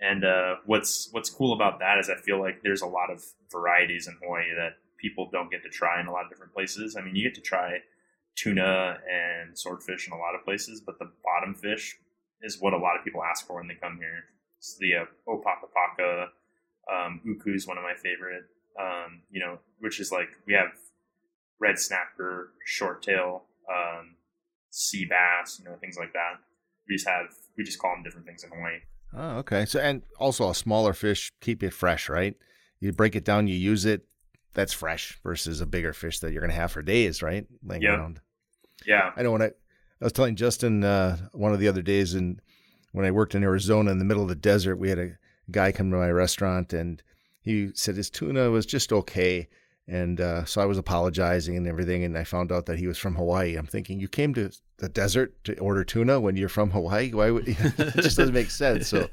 [0.01, 3.22] And uh, what's what's cool about that is I feel like there's a lot of
[3.51, 6.97] varieties in Hawaii that people don't get to try in a lot of different places.
[6.97, 7.78] I mean, you get to try
[8.36, 11.99] tuna and swordfish in a lot of places, but the bottom fish
[12.40, 14.24] is what a lot of people ask for when they come here.
[14.59, 16.26] It's the uh, opakapaka.
[16.93, 18.45] Um, uku is one of my favorite.
[18.80, 20.72] Um, you know, which is like we have
[21.61, 24.16] red snapper, short tail, um,
[24.70, 26.40] sea bass, you know, things like that.
[26.88, 27.26] We just have
[27.57, 28.80] we just call them different things in Hawaii.
[29.17, 29.65] Oh, okay.
[29.65, 32.35] So and also a smaller fish, keep it fresh, right?
[32.81, 34.07] You break it down, you use it,
[34.55, 37.47] that's fresh versus a bigger fish that you're going to have for days, right?
[37.65, 37.97] Laying yeah.
[37.97, 38.21] around.
[38.87, 39.13] Yeah.
[39.17, 42.41] I know when I, I was telling Justin uh, one of the other days, and
[42.93, 45.17] when I worked in Arizona in the middle of the desert, we had a
[45.51, 47.03] guy come to my restaurant and
[47.41, 49.49] he said his tuna was just okay.
[49.89, 52.05] And uh, so I was apologizing and everything.
[52.05, 53.57] And I found out that he was from Hawaii.
[53.57, 57.12] I'm thinking, you came to the desert to order tuna when you're from Hawaii?
[57.12, 57.57] Why would it
[57.97, 58.89] just doesn't make sense?
[58.89, 59.09] So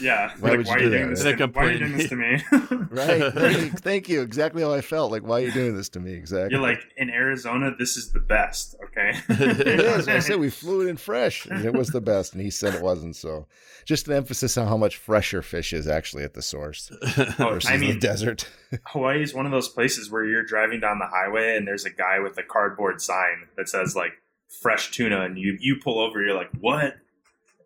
[0.00, 0.32] yeah.
[0.38, 2.42] Why, like, would why, you do this to, why are you doing this to me?
[2.90, 3.32] right.
[3.32, 4.22] Thank, thank you.
[4.22, 5.12] Exactly how I felt.
[5.12, 6.12] Like, why are you doing this to me?
[6.12, 6.52] Exactly.
[6.52, 8.76] You're like, in Arizona, this is the best.
[8.84, 9.12] Okay.
[9.28, 10.08] it is.
[10.08, 11.46] I said we flew it in fresh.
[11.46, 12.32] And it was the best.
[12.32, 13.16] And he said it wasn't.
[13.16, 13.46] So
[13.84, 16.90] just an emphasis on how much fresher fish is actually at the source
[17.38, 18.48] oh, I mean, the desert.
[18.86, 21.90] Hawaii is one of those places where you're driving down the highway and there's a
[21.90, 24.12] guy with a cardboard sign that says, like,
[24.60, 25.22] fresh tuna.
[25.22, 26.96] And you, you pull over, you're like, what?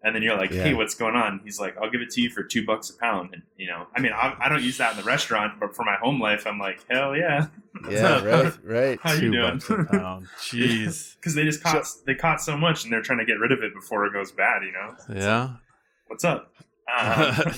[0.02, 0.64] And then you're like, yeah.
[0.64, 2.98] "Hey, what's going on?" He's like, "I'll give it to you for two bucks a
[2.98, 5.74] pound." And you know, I mean, I, I don't use that in the restaurant, but
[5.74, 7.46] for my home life, I'm like, "Hell yeah!"
[7.90, 8.98] Yeah, right, right.
[9.02, 9.58] How two you doing?
[9.58, 10.28] Bucks a pound.
[10.40, 13.34] Jeez, because they just caught so, they caught so much, and they're trying to get
[13.34, 14.62] rid of it before it goes bad.
[14.62, 15.20] You know?
[15.20, 15.50] Yeah.
[16.06, 16.52] what's up?
[16.98, 17.52] Um,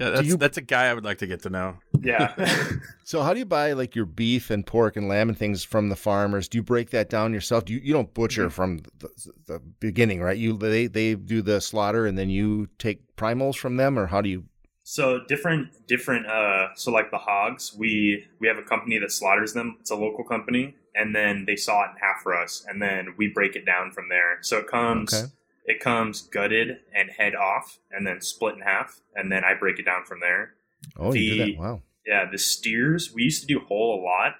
[0.00, 1.76] yeah, that's, you, that's a guy I would like to get to know.
[2.00, 2.34] Yeah.
[3.04, 5.90] so how do you buy like your beef and pork and lamb and things from
[5.90, 6.48] the farmers?
[6.48, 7.66] Do you break that down yourself?
[7.66, 8.50] Do you, you don't butcher mm-hmm.
[8.50, 9.10] from the,
[9.46, 10.38] the, beginning, right?
[10.38, 14.22] You they they do the slaughter and then you take primals from them, or how
[14.22, 14.44] do you?
[14.84, 16.26] So different different.
[16.26, 19.76] Uh, so like the hogs, we we have a company that slaughters them.
[19.80, 23.14] It's a local company, and then they saw it in half for us, and then
[23.18, 24.38] we break it down from there.
[24.40, 25.12] So it comes.
[25.12, 25.30] Okay
[25.64, 29.78] it comes gutted and head off, and then split in half, and then I break
[29.78, 30.54] it down from there.
[30.96, 31.60] Oh, the, you did that!
[31.60, 31.82] Wow.
[32.06, 34.34] Yeah, the steers we used to do whole a lot,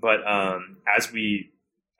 [0.00, 1.52] but um, as we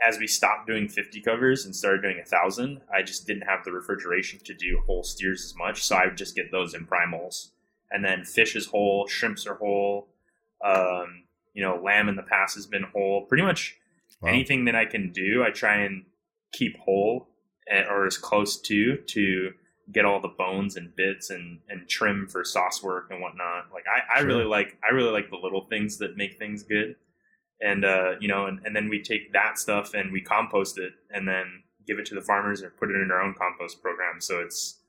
[0.06, 3.64] as we stopped doing 50 covers and started doing a thousand, I just didn't have
[3.64, 6.86] the refrigeration to do whole steers as much, so I would just get those in
[6.86, 7.50] primals.
[7.90, 10.08] And then fish is whole, shrimps are whole.
[10.62, 13.24] Um, you know, lamb in the past has been whole.
[13.26, 13.76] Pretty much
[14.20, 14.28] wow.
[14.28, 16.04] anything that I can do, I try and
[16.52, 17.28] keep whole
[17.70, 19.52] or as close to to
[19.92, 23.66] get all the bones and bits and and trim for sauce work and whatnot.
[23.72, 24.28] Like I, I sure.
[24.28, 26.96] really like I really like the little things that make things good.
[27.60, 30.92] And uh, you know, and, and then we take that stuff and we compost it
[31.10, 34.20] and then give it to the farmers or put it in our own compost program.
[34.20, 34.80] So it's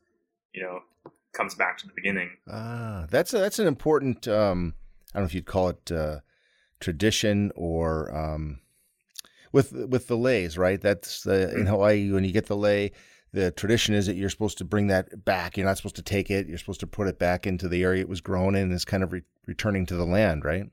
[0.54, 0.82] you know
[1.34, 2.32] comes back to the beginning.
[2.50, 4.28] Ah, that's a, that's an important.
[4.28, 4.74] Um,
[5.14, 6.20] I don't know if you'd call it uh,
[6.80, 8.60] tradition or um,
[9.52, 10.80] with with the leis, right?
[10.82, 11.68] That's the in mm-hmm.
[11.68, 12.92] Hawaii when you get the lei.
[13.34, 15.58] the tradition is that you're supposed to bring that back.
[15.58, 16.48] You're not supposed to take it.
[16.48, 18.72] You're supposed to put it back into the area it was grown in.
[18.72, 20.66] It's kind of re- returning to the land, right?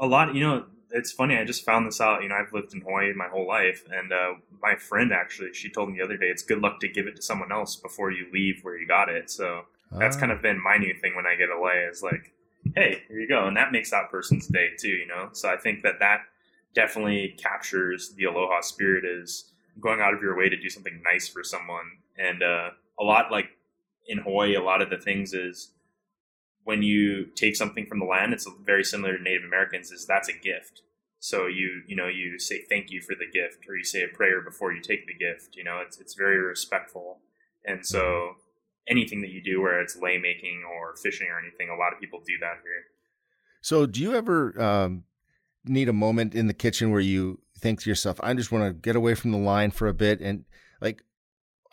[0.00, 0.66] A lot, you know.
[0.90, 1.36] It's funny.
[1.36, 2.22] I just found this out.
[2.22, 5.68] You know, I've lived in Hawaii my whole life, and uh, my friend actually, she
[5.68, 8.10] told me the other day, it's good luck to give it to someone else before
[8.10, 9.28] you leave where you got it.
[9.30, 10.42] So that's kind of ah.
[10.42, 12.32] been my new thing when I get a lei is like,
[12.74, 14.88] hey, here you go, and that makes that person's day too.
[14.88, 16.20] You know, so I think that that
[16.74, 21.28] definitely captures the aloha spirit is going out of your way to do something nice
[21.28, 21.98] for someone.
[22.18, 23.50] And uh, a lot like
[24.06, 25.72] in hawaii a lot of the things is
[26.64, 30.28] when you take something from the land it's very similar to native americans is that's
[30.28, 30.82] a gift.
[31.20, 34.08] So you you know you say thank you for the gift or you say a
[34.08, 37.18] prayer before you take the gift you know it's it's very respectful.
[37.64, 38.36] And so
[38.88, 42.00] anything that you do where it's lei making or fishing or anything a lot of
[42.00, 42.84] people do that here.
[43.60, 45.04] So do you ever um,
[45.64, 48.72] need a moment in the kitchen where you think to yourself, I just want to
[48.72, 50.44] get away from the line for a bit and
[50.80, 51.02] like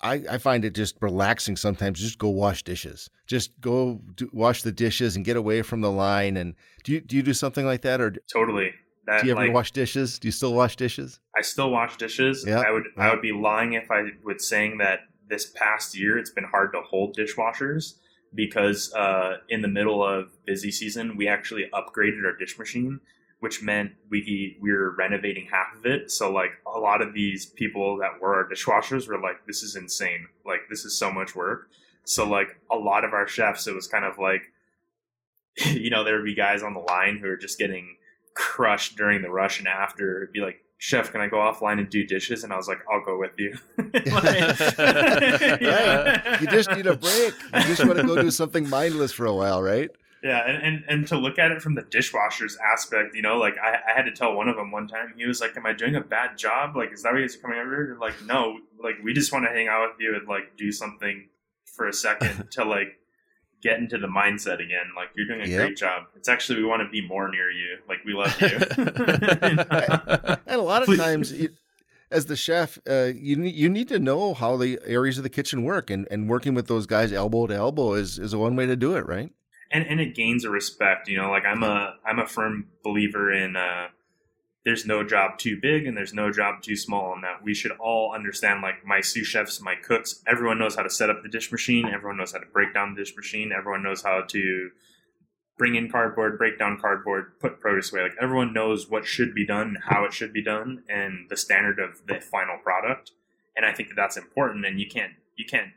[0.02, 2.00] I, I find it just relaxing sometimes.
[2.00, 3.10] Just go wash dishes.
[3.28, 6.38] Just go do, wash the dishes and get away from the line.
[6.38, 8.72] And do you do you do something like that or totally?
[9.08, 10.20] That, do you ever like, wash dishes?
[10.20, 11.20] Do you still wash dishes?
[11.36, 12.44] I still wash dishes.
[12.46, 12.60] Yeah.
[12.60, 16.32] I would I would be lying if I was saying that this past year it's
[16.32, 17.96] been hard to hold dishwashers
[18.34, 23.00] because uh, in the middle of busy season we actually upgraded our dish machine
[23.40, 26.12] which meant we we were renovating half of it.
[26.12, 29.76] So like a lot of these people that were our dishwashers were like, "This is
[29.76, 30.28] insane!
[30.46, 31.70] Like this is so much work."
[32.06, 34.42] So like a lot of our chefs, it was kind of like,
[35.66, 37.98] you know, there would be guys on the line who are just getting
[38.36, 40.24] crushed during the rush and after.
[40.24, 42.80] It'd be like, "Chef, can I go offline and do dishes?" And I was like,
[42.92, 43.58] "I'll go with you."
[43.96, 46.42] Like, right.
[46.42, 47.34] You just need a break.
[47.54, 49.90] You just want to go do something mindless for a while, right?
[50.26, 53.58] Yeah, and, and, and to look at it from the dishwasher's aspect, you know, like
[53.64, 55.74] I, I had to tell one of them one time, he was like, Am I
[55.74, 56.76] doing a bad job?
[56.76, 57.98] Like, is that why you guys are coming over here?
[58.02, 61.30] Like, no, like, we just want to hang out with you and like do something
[61.76, 62.98] for a second to like
[63.62, 64.88] get into the mindset again.
[64.96, 65.60] Like, you're doing a Yep.
[65.60, 66.06] great job.
[66.16, 67.78] It's actually, we want to be more near you.
[67.88, 68.48] Like, we love you.
[70.48, 71.00] And a lot of Please.
[71.00, 71.50] times, you,
[72.12, 75.30] as the chef, uh, you need you need to know how the areas of the
[75.30, 78.66] kitchen work, and, and working with those guys elbow to elbow is is one way
[78.66, 79.32] to do it, right?
[79.72, 83.32] And and it gains a respect you know like i'm a i'm a firm believer
[83.32, 83.88] in uh
[84.64, 87.72] there's no job too big and there's no job too small and that we should
[87.74, 91.30] all understand like my sous chefs my cooks everyone knows how to set up the
[91.30, 94.72] dish machine everyone knows how to break down the dish machine everyone knows how to
[95.58, 99.46] bring in cardboard break down cardboard put produce away like everyone knows what should be
[99.46, 103.12] done how it should be done and the standard of the final product
[103.56, 105.72] and i think that that's important and you can't you can't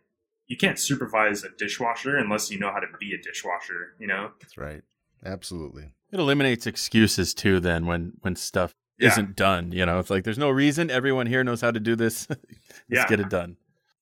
[0.49, 4.33] you can't supervise a dishwasher unless you know how to be a dishwasher you know
[4.41, 4.83] That's right.
[5.25, 5.93] Absolutely.
[6.13, 7.61] It eliminates excuses too.
[7.61, 9.09] Then when when stuff Yeah.
[9.09, 10.91] isn't done, you know, it's like there's no reason.
[10.91, 12.27] Everyone here knows how to do this.
[12.31, 12.41] Let's
[12.89, 13.07] Yeah.
[13.09, 13.57] get it done.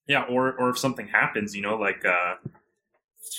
[0.07, 2.35] Yeah, or or if something happens, you know, like uh,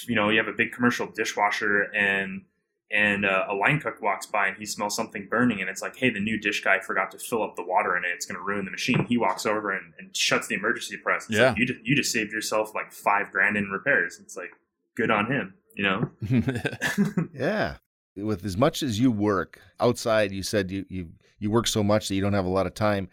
[0.07, 2.41] you know, you have a big commercial dishwasher and
[2.89, 5.95] and uh, a line cook walks by and he smells something burning and it's like,
[5.97, 8.11] hey, the new dish guy forgot to fill up the water in it.
[8.13, 9.05] It's going to ruin the machine.
[9.09, 11.25] He walks over and, and shuts the emergency press.
[11.29, 11.49] It's Yeah.
[11.49, 14.19] like, you just you just saved yourself like five grand in repairs.
[14.21, 14.51] It's like
[14.95, 16.09] good on him, you know.
[17.33, 17.75] Yeah.
[18.15, 21.09] With as much as you work outside, you said you you
[21.39, 23.09] you work so much that you don't have a lot of time.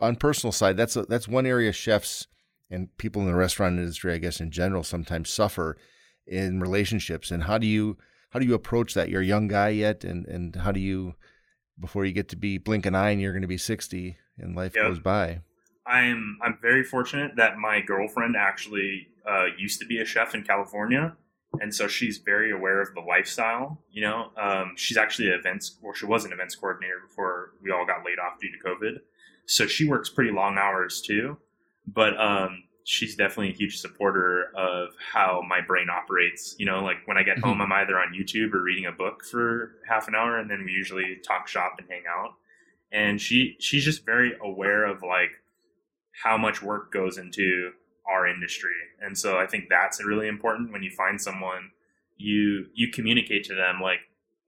[0.00, 2.26] On personal side, that's a, that's one area chefs
[2.70, 5.76] and people in the restaurant industry, I guess in general, sometimes suffer
[6.26, 7.30] in relationships.
[7.30, 7.98] And how do you
[8.32, 9.08] how do you approach that?
[9.08, 11.14] You're a young guy yet, and and how do you
[11.78, 14.56] before you get to be blink an eye and you're going to be sixty and
[14.56, 14.84] life Yep.
[14.84, 15.40] goes by?
[15.86, 20.42] I'm I'm very fortunate that my girlfriend actually uh, used to be a chef in
[20.44, 21.16] California,
[21.60, 23.82] and so she's very aware of the lifestyle.
[23.90, 27.70] You know, um, she's actually an events or she was an events coordinator before we
[27.70, 29.00] all got laid off due to COVID.
[29.46, 31.36] So she works pretty long hours too,
[31.86, 36.54] but um, she's definitely a huge supporter of how my brain operates.
[36.58, 37.48] You know, like when I get mm-hmm.
[37.48, 40.64] home, I'm either on YouTube or reading a book for half an hour, and then
[40.64, 42.34] we usually talk shop and hang out.
[42.92, 45.30] And she she's just very aware of like
[46.12, 47.72] how much work goes into
[48.06, 48.70] our industry
[49.00, 51.70] and so i think that's really important when you find someone
[52.16, 54.00] you you communicate to them like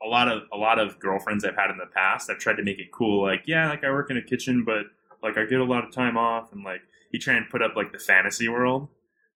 [0.03, 2.63] a lot of a lot of girlfriends i've had in the past i've tried to
[2.63, 4.85] make it cool like yeah like i work in a kitchen but
[5.23, 6.83] like i get a lot of time off and like
[7.15, 8.89] you try and put up like the fantasy world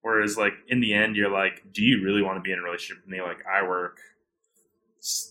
[0.03, 2.63] whereas like in the end you're like do you really want to be in a
[2.63, 3.99] relationship with me like i work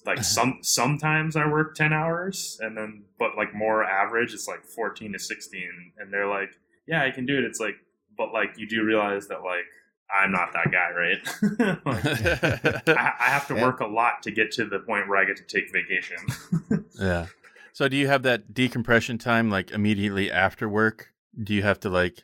[0.05, 0.23] like uh-huh.
[0.23, 5.13] some sometimes i work 10 hours and then but like more average it's like 14
[5.13, 5.61] to 16
[5.99, 6.49] and they're like
[6.87, 7.43] yeah, I can do it.
[7.43, 7.75] It's like,
[8.17, 9.65] but like you do realize that like
[10.09, 11.77] I'm not that guy, right?
[12.87, 13.61] like, I, I have to Yeah.
[13.61, 16.85] work a lot to get to the point where I get to take vacation.
[16.99, 17.27] yeah.
[17.73, 21.13] So do you have that decompression time like immediately after work?
[21.43, 22.23] Do you have to like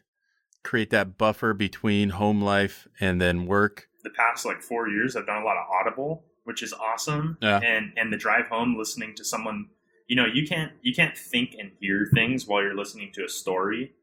[0.63, 3.87] create that buffer between home life and then work?
[4.03, 7.37] the past like four years, I've done a lot of Audible, which is awesome.
[7.41, 7.59] Yeah.
[7.59, 9.69] And and the drive home, listening to someone,
[10.07, 13.29] you know, you can't you can't think and hear things while you're listening to a
[13.29, 13.93] story.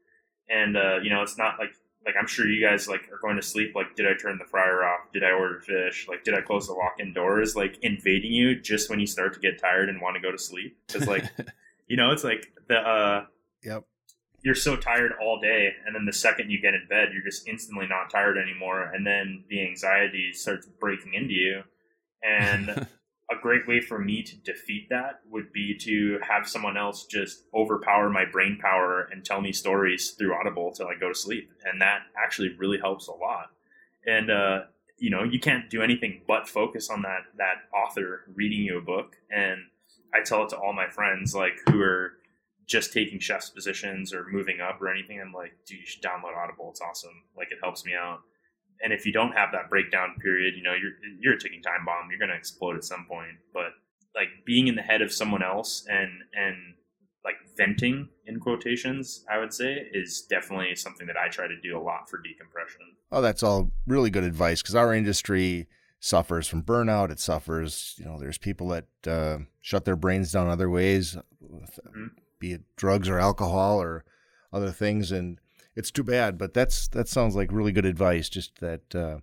[0.49, 1.71] And uh, you know, it's not like
[2.05, 3.73] like I'm sure you guys like are going to sleep.
[3.75, 5.11] Like, did I turn the fryer off?
[5.13, 6.07] Did I order fish?
[6.09, 7.55] Like, did I close the walk-in doors?
[7.55, 10.37] Like invading you just when you start to get tired and want to go to
[10.37, 10.77] sleep.
[10.87, 11.25] Because like
[11.87, 13.25] you know, it's like the uh,
[13.63, 13.85] Yep.
[14.43, 17.47] You're so tired all day and then the second you get in bed you're just
[17.47, 21.63] instantly not tired anymore and then the anxiety starts breaking into you.
[22.23, 22.69] And
[23.31, 27.43] a great way for me to defeat that would be to have someone else just
[27.53, 31.49] overpower my brain power and tell me stories through audible till i go to sleep
[31.65, 33.51] and that actually really helps a lot.
[34.05, 34.61] And uh,
[35.01, 38.81] you know you can't do anything but focus on that that author reading you a
[38.81, 39.59] book and
[40.13, 42.13] i tell it to all my friends like who are
[42.71, 46.37] just taking chef's positions or moving up or anything, I'm like, dude, you should download
[46.41, 46.69] Audible.
[46.71, 47.23] It's awesome.
[47.35, 48.19] Like it helps me out.
[48.81, 51.85] And if you don't have that breakdown period, you know, you're you're a ticking time
[51.85, 52.09] bomb.
[52.09, 53.37] You're gonna explode at some point.
[53.53, 53.73] But
[54.15, 56.55] like being in the head of someone else and and
[57.23, 61.77] like venting in quotations, I would say, is definitely something that I try to do
[61.77, 62.81] a lot for decompression.
[63.11, 65.67] Oh, that's all really good advice because our industry
[65.99, 67.11] suffers from burnout.
[67.11, 72.07] It suffers, you know, there's people that uh, shut their brains down other ways, mm-hmm.
[72.41, 74.03] Be it drugs or alcohol or
[74.51, 75.39] other things, and
[75.75, 76.37] it's too bad.
[76.37, 78.27] But that's that sounds like really good advice.
[78.27, 79.19] Just that uh,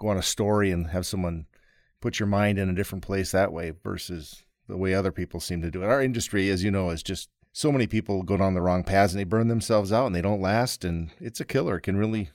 [0.00, 1.46] go on a story and have someone
[2.00, 5.62] put your mind in a different place that way versus the way other people seem
[5.62, 5.86] to do it.
[5.86, 9.12] Our industry, as you know, is just so many people go down the wrong paths
[9.12, 11.76] and they burn themselves out and they don't last, and it's a killer.
[11.76, 12.30] It can really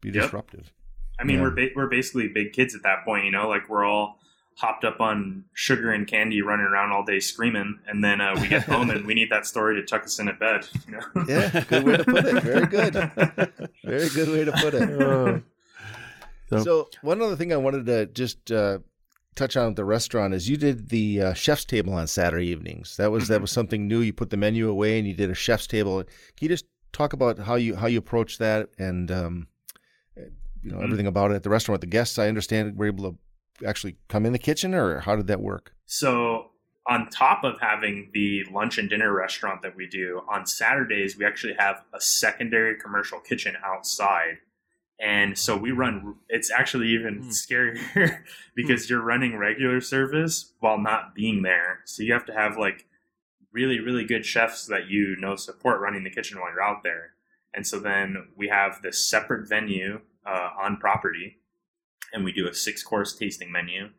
[0.00, 0.24] be yep.
[0.24, 0.72] disruptive.
[1.18, 1.42] I mean, yeah.
[1.42, 3.48] we're ba- we're basically big kids at that point, you know.
[3.48, 4.20] Like we're all
[4.56, 8.48] hopped up on sugar and candy, running around all day screaming, and then uh, we
[8.48, 10.66] get home and we need that story to tuck us in at bed.
[10.86, 11.24] You know?
[11.28, 12.42] yeah, good way to put it.
[12.42, 12.94] Very good.
[13.84, 14.90] Very good way to put it.
[14.90, 15.42] Oh.
[16.50, 18.80] So, so, one other thing I wanted to just uh,
[19.36, 22.96] touch on at the restaurant is you did the uh, chef's table on Saturday evenings.
[22.96, 24.00] That was that was something new.
[24.00, 26.02] You put the menu away and you did a chef's table.
[26.02, 29.46] Can you just talk about how you how you approach that and um,
[30.16, 30.24] you
[30.70, 30.84] know mm-hmm.
[30.84, 31.74] everything about it at the restaurant?
[31.74, 33.18] With the guests, I understand, were able to
[33.64, 35.72] actually come in the kitchen, or how did that work?
[35.86, 36.50] So
[36.86, 41.24] on top of having the lunch and dinner restaurant that we do on Saturdays, we
[41.24, 44.38] actually have a secondary commercial kitchen outside
[45.00, 47.28] and so we run, it's actually even mm.
[47.30, 48.22] scarier
[48.54, 48.90] because mm.
[48.90, 51.80] you're running regular service while not being there.
[51.86, 52.86] So you have to have like
[53.50, 57.14] really, really good chefs that you know support running the kitchen while you're out there.
[57.54, 61.38] And so then we have this separate venue uh, on property
[62.12, 63.90] and we do a six course tasting menu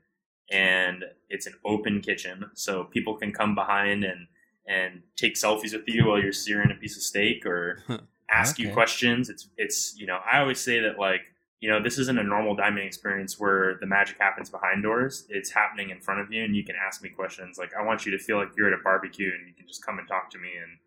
[0.52, 2.52] and it's an open kitchen.
[2.54, 4.28] So people can come behind and,
[4.68, 7.84] and take selfies with you while you're searing a piece of steak or
[8.30, 8.68] ask okay.
[8.68, 9.30] you questions.
[9.30, 11.22] It's it's you know I always say that like
[11.60, 15.26] you know this isn't a normal dining experience where the magic happens behind doors.
[15.30, 17.58] It's happening in front of you, and you can ask me questions.
[17.58, 19.86] Like I want you to feel like you're at a barbecue, and you can just
[19.86, 20.78] come and talk to me, and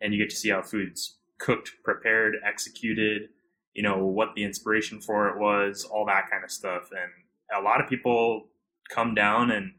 [0.00, 3.30] and you get to see how food's cooked, prepared, executed.
[3.74, 7.10] You know what the inspiration for it was, all that kind of stuff, and
[7.56, 8.48] a lot of people
[8.88, 9.72] come down and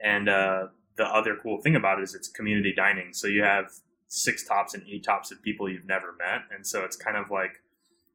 [0.00, 0.66] and uh,
[0.96, 3.12] the other cool thing about it is it's community dining.
[3.12, 3.70] So you have
[4.08, 7.30] six tops and eight tops of people you've never met, and so it's kind of
[7.30, 7.62] like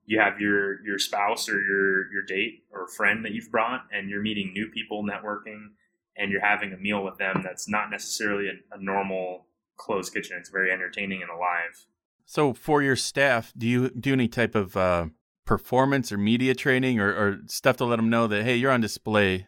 [0.05, 4.09] you have your your spouse or your your date or friend that you've brought, and
[4.09, 5.69] you're meeting new people, networking,
[6.17, 7.41] and you're having a meal with them.
[7.43, 10.37] That's not necessarily a, a normal closed kitchen.
[10.39, 11.85] It's very entertaining and alive.
[12.25, 15.07] So, for your staff, do you do any type of uh,
[15.49, 18.79] performance or media training or, or, stuff to let them know that hey, you're on
[18.79, 19.47] display,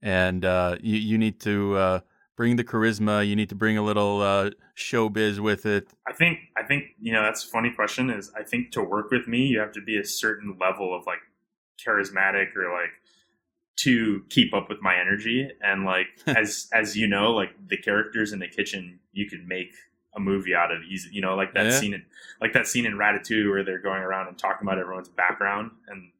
[0.00, 2.00] and uh, you you need to uh,
[2.36, 3.26] bring the charisma.
[3.26, 5.88] You need to bring a little uh, showbiz with it.
[6.06, 8.08] I think I think you know that's a funny question.
[8.08, 11.06] Is I think to work with me, you have to be a certain level of
[11.06, 11.18] like
[11.84, 12.94] charismatic or like
[13.78, 18.32] to keep up with my energy and like as as you know like the characters
[18.32, 19.74] in the kitchen you can make
[20.14, 21.78] a movie out of He's you know like that yeah.
[21.78, 22.04] scene in
[22.40, 26.10] like that scene in ratatouille where they're going around and talking about everyone's background and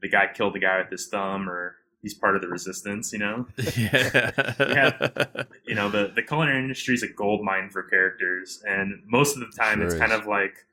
[0.00, 3.18] the guy killed the guy with his thumb or he's part of the resistance, you
[3.18, 3.46] know?
[3.76, 5.08] Yeah.
[5.66, 8.62] You know, the, the culinary industry is a gold mine for characters.
[8.68, 10.00] And most of the time sure it's is.
[10.00, 10.66] kind of like,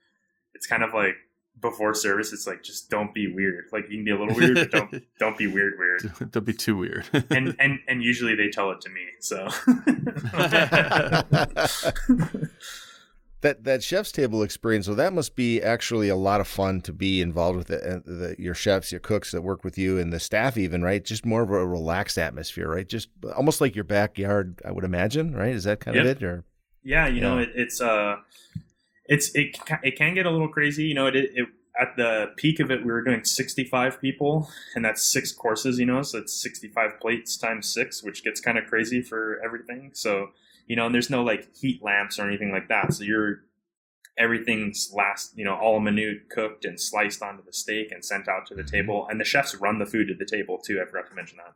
[0.54, 1.16] it's kind of like
[1.62, 3.66] before service, it's like, just don't be weird.
[3.72, 6.12] Like you can be a little weird, but don't, don't be weird, weird.
[6.32, 7.06] Don't be too weird.
[7.30, 9.02] and, and, and usually they tell it to me.
[9.20, 9.48] So
[13.42, 16.94] that that chef's table experience so that must be actually a lot of fun to
[16.94, 20.14] be involved with it, uh, the, your chefs your cooks that work with you and
[20.14, 23.84] the staff even right just more of a relaxed atmosphere right just almost like your
[23.84, 26.06] backyard i would imagine right is that kind yep.
[26.06, 26.44] of it or
[26.84, 27.22] yeah you yeah.
[27.22, 28.16] know it, it's uh
[29.06, 31.48] it's it, it can get a little crazy you know it, it
[31.80, 35.86] at the peak of it we were doing 65 people and that's six courses you
[35.86, 40.30] know so it's 65 plates times six which gets kind of crazy for everything so
[40.72, 42.94] you know, and there's no like heat lamps or anything like that.
[42.94, 43.44] So you're
[44.18, 48.46] everything's last, you know, all minute cooked and sliced onto the steak and sent out
[48.48, 48.76] to the mm-hmm.
[48.76, 49.08] table.
[49.10, 50.82] And the chefs run the food to the table too.
[50.82, 51.56] I forgot to mention that.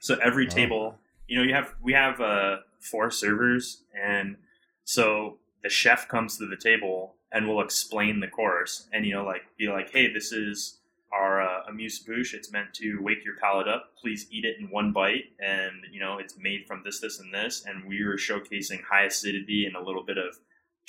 [0.00, 0.50] So every oh.
[0.50, 4.36] table, you know, you have we have uh, four servers, and
[4.84, 9.24] so the chef comes to the table and will explain the course, and you know,
[9.24, 10.78] like be like, hey, this is
[11.12, 12.34] our uh, amuse bouche.
[12.34, 13.92] It's meant to wake your palate up.
[14.00, 17.32] Please eat it in one bite, and you know it's made from this, this, and
[17.32, 17.64] this.
[17.66, 20.38] And we are showcasing high acidity and a little bit of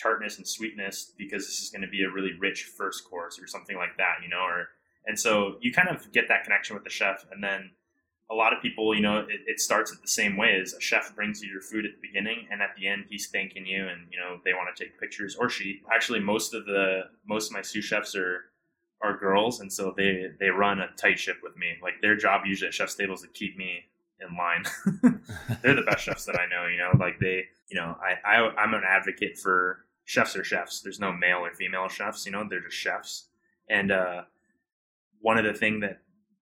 [0.01, 3.47] tartness and sweetness because this is going to be a really rich first course or
[3.47, 4.41] something like that, you know.
[4.41, 4.70] Or
[5.05, 7.72] and so you kind of get that connection with the chef, and then
[8.32, 10.80] a lot of people, you know, it, it, starts at the same way as a
[10.80, 13.88] chef brings you your food at the beginning, and at the end he's thanking you,
[13.88, 15.82] and you know they want to take pictures or she.
[15.94, 18.46] Actually, most of the most of my sous chefs are
[19.02, 21.74] are girls, and so they they run a tight ship with me.
[21.82, 23.86] Like their job usually at chef's tables to keep me
[24.20, 24.64] in line.
[25.64, 26.68] They're the best chefs that I know.
[26.68, 30.82] You know, like they, you know, I, I I'm an advocate for chefs are chefs.
[30.82, 32.26] There's no male or female chefs.
[32.26, 33.26] You know, they're just chefs.
[33.70, 34.24] And uh,
[35.22, 36.02] one of the thing that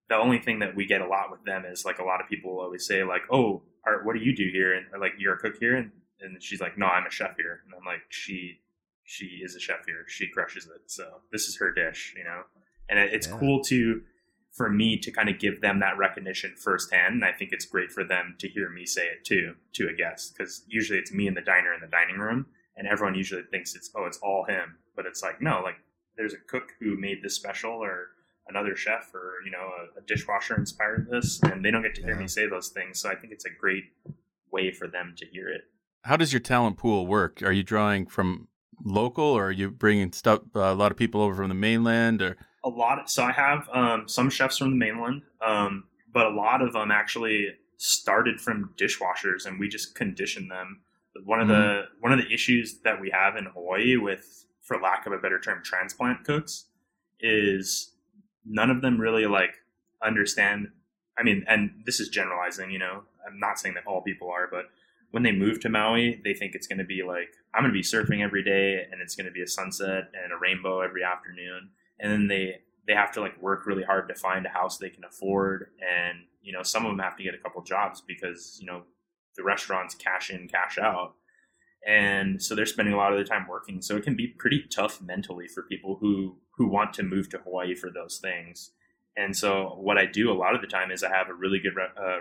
[0.09, 2.27] the only thing that we get a lot with them is like a lot of
[2.27, 5.39] people always say like, "Oh, Art, what do you do here?" And like, "You're a
[5.39, 5.91] cook here," and
[6.21, 8.61] and she's like, "No, I'm a chef here." And I'm like, "She
[9.03, 10.05] she is a chef here.
[10.07, 10.81] She crushes it.
[10.87, 12.43] So this is her dish, you know."
[12.89, 13.37] And it, it's yeah.
[13.37, 14.01] cool to
[14.51, 17.15] for me to kind of give them that recognition firsthand.
[17.15, 19.93] And I think it's great for them to hear me say it too to a
[19.93, 23.43] guest because usually it's me and the diner in the dining room, and everyone usually
[23.43, 25.75] thinks it's oh it's all him, but it's like no, like
[26.15, 28.07] there's a cook who made this special or
[28.49, 32.01] another chef or you know a, a dishwasher inspired this, and they don't get to
[32.01, 32.21] hear yeah.
[32.21, 32.99] me say those things.
[32.99, 33.85] So I think it's a great
[34.51, 35.61] way for them to hear it.
[36.03, 37.41] How does your talent pool work?
[37.43, 38.47] Are you drawing from
[38.83, 42.21] local, or are you bringing stuff uh, a lot of people over from the mainland,
[42.21, 42.99] or a lot?
[42.99, 46.73] Of, so I have um, some chefs from the mainland, um, but a lot of
[46.73, 50.81] them actually started from dishwashers, and we just conditioned them.
[51.25, 51.61] One of mm-hmm.
[51.61, 55.17] the one of the issues that we have in Hawaii with, for lack of a
[55.17, 56.65] better term, transplant cooks,
[57.19, 57.93] is
[58.47, 59.55] none of them really like
[60.03, 60.69] understand.
[61.17, 63.03] I mean, and this is generalizing, you know.
[63.27, 64.65] I'm not saying that all people are, but
[65.11, 67.77] when they move to Maui, they think it's going to be like I'm going to
[67.77, 71.03] be surfing every day, and it's going to be a sunset and a rainbow every
[71.03, 71.69] afternoon,
[71.99, 74.89] and then they they have to like work really hard to find a house they
[74.89, 78.57] can afford, and you know some of them have to get a couple jobs because
[78.61, 78.83] you know
[79.35, 81.15] the restaurants cash in, cash out,
[81.85, 83.81] and so they're spending a lot of their time working.
[83.81, 87.37] So it can be pretty tough mentally for people who who want to move to
[87.37, 88.71] Hawaii for those things.
[89.15, 91.59] And so what I do a lot of the time is I have a really
[91.59, 92.19] good uh,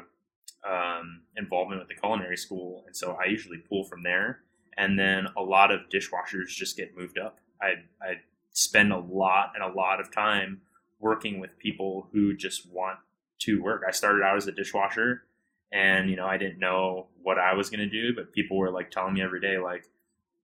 [0.69, 4.41] um, involvement with the culinary school, and so I usually pull from there.
[4.79, 7.39] And then a lot of dishwashers just get moved up.
[7.61, 10.63] I I spend a lot and a lot of time
[10.99, 12.99] working with people who just want
[13.41, 13.83] to work.
[13.87, 15.25] I started out as a dishwasher,
[15.73, 18.71] and you know I didn't know what I was going to do, but people were
[18.71, 19.85] like telling me every day, like,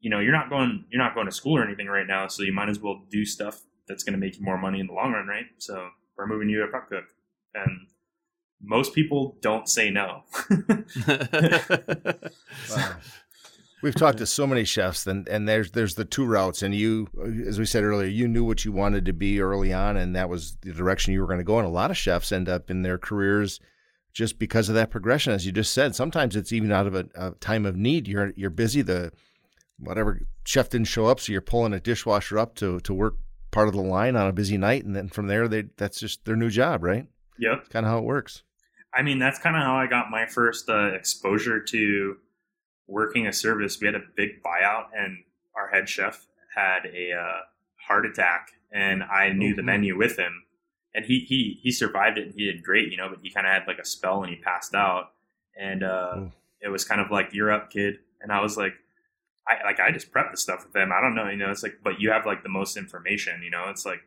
[0.00, 2.42] you know, you're not going you're not going to school or anything right now, so
[2.42, 4.92] you might as well do stuff that's going to make you more money in the
[4.92, 5.46] long run, right?
[5.58, 7.04] So we're moving you to prep cook,
[7.54, 7.86] and
[8.60, 10.24] most people don't say no.
[12.70, 12.96] wow.
[13.82, 17.08] We've talked to so many chefs, and and there's there's the two routes, and you,
[17.46, 20.28] as we said earlier, you knew what you wanted to be early on, and that
[20.28, 21.58] was the direction you were going to go.
[21.58, 23.58] And a lot of chefs end up in their careers
[24.12, 25.94] just because of that progression, as you just said.
[25.94, 28.08] Sometimes it's even out of a, a time of need.
[28.08, 28.82] You're you're busy.
[28.82, 29.12] The
[29.78, 33.16] whatever chef didn't show up, so you're pulling a dishwasher up to to work
[33.50, 36.24] part of the line on a busy night, and then from there, they that's just
[36.24, 37.06] their new job, right?
[37.38, 38.42] Yep, kind of how it works.
[38.94, 42.16] I mean, that's kind of how I got my first uh, exposure to
[42.86, 43.80] working a service.
[43.80, 45.18] We had a big buyout, and
[45.56, 47.40] our head chef had a uh,
[47.86, 49.56] heart attack, and I knew mm-hmm.
[49.56, 50.42] the menu with him,
[50.94, 53.08] and he he he survived it, and he did great, you know.
[53.08, 55.12] But he kind of had like a spell, and he passed out,
[55.58, 56.32] and uh, mm.
[56.60, 58.74] it was kind of like, "You're up, kid," and I was like
[59.46, 60.90] I like I just prep the stuff with them.
[60.92, 61.50] I don't know, you know.
[61.50, 63.66] It's like, but you have like the most information, you know.
[63.68, 64.00] It's like,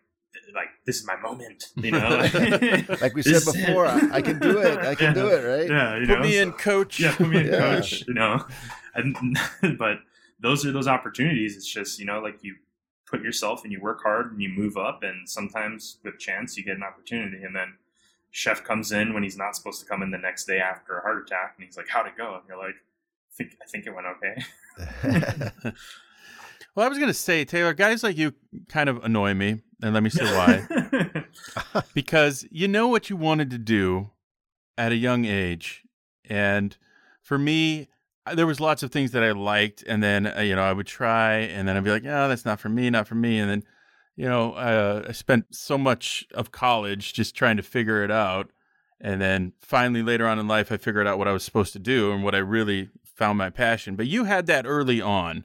[0.54, 2.10] like this is my moment, you know.
[3.02, 4.80] like we said before, I, I, can do it.
[4.80, 5.14] I can yeah.
[5.14, 5.70] do it, right?
[5.70, 6.24] Yeah, you put know?
[6.24, 7.00] me so, in, coach.
[7.00, 7.60] Yeah, put me in, yeah.
[7.60, 8.08] coach.
[8.08, 8.46] You know,
[8.96, 9.38] and
[9.78, 10.00] but
[10.40, 11.58] those are those opportunities.
[11.58, 12.56] It's just you know, like you
[13.06, 16.64] put yourself and you work hard and you move up, and sometimes with chance you
[16.64, 17.76] get an opportunity, and then
[18.32, 21.02] chef comes in when he's not supposed to come in the next day after a
[21.02, 22.76] heart attack, and he's like, "How'd it go?" And you're like
[23.36, 24.44] think I think it went okay.
[26.76, 28.34] well, I was going to say, Taylor, guys like you
[28.70, 31.26] kind of annoy me, and let me say why.
[31.94, 34.12] because you know what you wanted to do
[34.78, 35.84] at a young age,
[36.26, 36.78] and
[37.22, 37.90] for me,
[38.34, 40.88] there was lots of things that I liked, and then uh, you know I would
[40.88, 43.50] try, and then I'd be like, "Oh, that's not for me, not for me," and
[43.50, 43.64] then
[44.16, 48.50] you know uh, I spent so much of college just trying to figure it out.
[49.00, 51.80] And then finally, later on in life, I figured out what I was supposed to
[51.80, 53.96] do and what I really found my passion.
[53.96, 55.44] But you had that early on.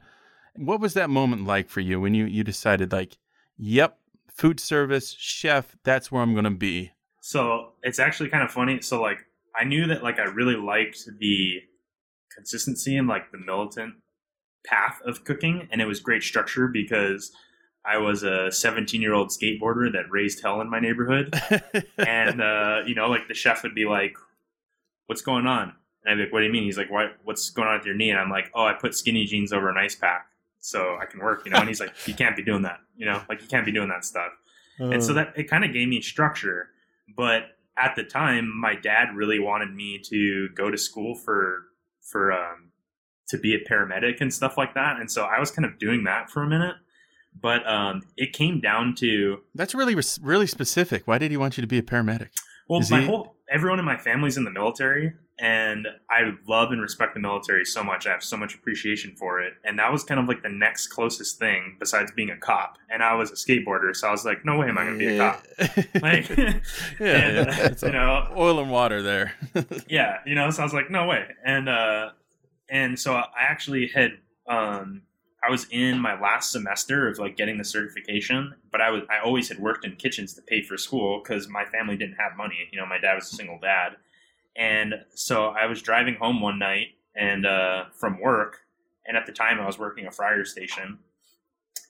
[0.57, 3.19] What was that moment like for you when you you decided like,
[3.57, 6.93] yep, food service chef, that's where I'm going to be?
[7.21, 8.81] So, it's actually kind of funny.
[8.81, 9.19] So like
[9.55, 11.61] I knew that like I really liked the
[12.35, 13.95] consistency and like the militant
[14.65, 17.33] path of cooking and it was great structure because
[17.85, 21.35] I was a 17 year old skateboarder that raised hell in my neighborhood.
[21.99, 24.17] and, uh, you know, like the chef would be like,
[25.07, 25.73] What's going on?
[26.05, 26.63] And I'd be like, what do you mean?
[26.63, 28.11] He's like, what, what's going on with your knee?
[28.11, 30.27] And I'm like, oh, I put skinny jeans over an ice pack
[30.61, 31.59] so I can work, you know?
[31.59, 33.21] And he's like, you can't be doing that, you know?
[33.29, 34.33] Like, you can't be doing that stuff.
[34.81, 34.91] Uh.
[34.91, 35.17] And so uh.
[35.17, 36.69] that, it kind of gave me structure.
[37.17, 41.65] But at the time, my dad really wanted me to go to school for
[42.03, 42.71] for um,
[43.29, 46.05] to be a paramedic and stuff like that, and so I was kind of doing
[46.05, 46.77] that for a minute.
[47.41, 51.07] But um, it came down to That's really really specific.
[51.07, 52.29] Why did he want you to be a paramedic?
[52.69, 56.71] well, Is my he- whole everyone in my family's in the military, and I love
[56.71, 58.07] and respect the military so much.
[58.07, 60.89] I have so much appreciation for it, and that was kind of like the next
[60.89, 62.79] closest thing besides being a cop.
[62.91, 65.07] And I was a skateboarder, so I was like, no way am I going to
[65.07, 65.47] be a cop.
[66.03, 66.29] Like,
[67.01, 67.69] yeah, and, yeah.
[67.71, 69.33] uh, you know, oil and water there.
[69.89, 71.25] yeah, you know, so I was like, no way.
[71.45, 72.11] And uh
[72.69, 74.13] and so I actually had
[74.47, 75.03] um
[75.47, 79.25] I was in my last semester of like getting the certification, but I was I
[79.25, 82.69] always had worked in kitchens to pay for school because my family didn't have money.
[82.71, 83.97] You know, my dad was a single dad,
[84.57, 88.59] and so I was driving home one night and uh, from work,
[89.07, 90.99] and at the time I was working a fryer station,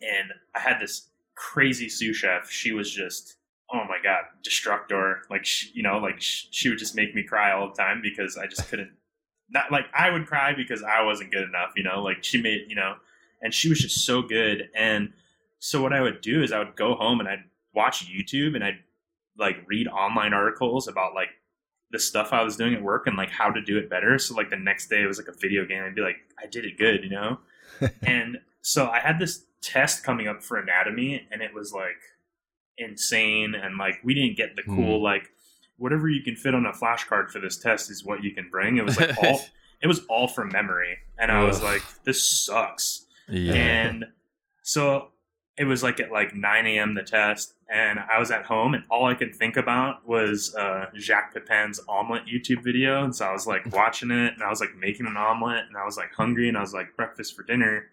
[0.00, 2.50] and I had this crazy sous chef.
[2.50, 3.36] She was just
[3.72, 5.22] oh my god, destructor.
[5.30, 8.00] Like she, you know, like sh- she would just make me cry all the time
[8.02, 8.90] because I just couldn't.
[9.48, 11.72] Not like I would cry because I wasn't good enough.
[11.76, 12.94] You know, like she made you know,
[13.42, 14.68] and she was just so good.
[14.74, 15.12] And
[15.58, 18.64] so what I would do is I would go home and I'd watch YouTube and
[18.64, 18.78] I'd
[19.38, 21.30] like read online articles about like
[21.90, 24.18] the stuff I was doing at work and like how to do it better.
[24.18, 25.82] So like the next day it was like a video game.
[25.82, 27.38] I'd be like, I did it good, you know.
[28.02, 32.00] and so I had this test coming up for anatomy, and it was like
[32.78, 33.54] insane.
[33.54, 35.04] And like we didn't get the cool hmm.
[35.04, 35.30] like
[35.76, 38.76] whatever you can fit on a flashcard for this test is what you can bring.
[38.76, 39.40] It was like all
[39.82, 43.06] it was all from memory, and I was like, this sucks.
[43.30, 43.54] Yeah.
[43.54, 44.06] And
[44.62, 45.08] so
[45.56, 46.94] it was like at like 9 a.m.
[46.94, 50.86] the test, and I was at home, and all I could think about was uh,
[50.96, 53.04] Jacques Pepin's omelet YouTube video.
[53.04, 55.76] And so I was like watching it, and I was like making an omelet, and
[55.76, 57.84] I was like hungry, and I was like breakfast for dinner,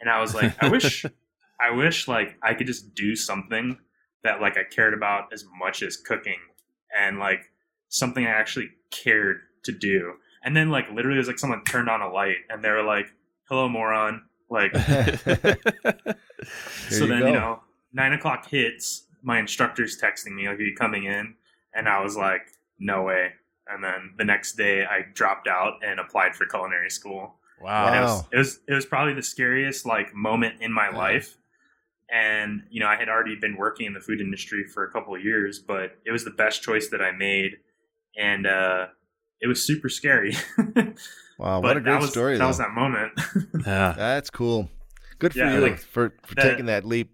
[0.00, 1.06] and I was like, I wish,
[1.60, 3.78] I wish like I could just do something
[4.22, 6.40] that like I cared about as much as cooking,
[6.94, 7.50] and like
[7.88, 10.14] something I actually cared to do.
[10.44, 12.84] And then like literally, it was like someone turned on a light, and they were
[12.84, 13.06] like,
[13.48, 14.24] "Hello, moron."
[14.54, 14.74] Like
[16.88, 17.26] so you then go.
[17.26, 17.60] you know
[17.92, 21.34] nine o'clock hits my instructor's texting me like are you coming in
[21.74, 22.42] and i was like
[22.78, 23.32] no way
[23.68, 27.92] and then the next day i dropped out and applied for culinary school wow.
[27.92, 30.98] it was, it was it was probably the scariest like moment in my Yeah.
[30.98, 31.36] life
[32.12, 35.14] and you know i had already been working in the food industry for a couple
[35.14, 37.52] of years but it was the best choice that i made
[38.16, 38.86] and uh
[39.40, 40.36] it was super scary
[41.38, 42.46] Wow, but what a great that was story, that though.
[42.48, 43.12] was that moment
[43.66, 43.92] Yeah.
[43.96, 44.68] That's cool.
[45.18, 47.10] Good for Yeah, you like, for, for that- taking that leap.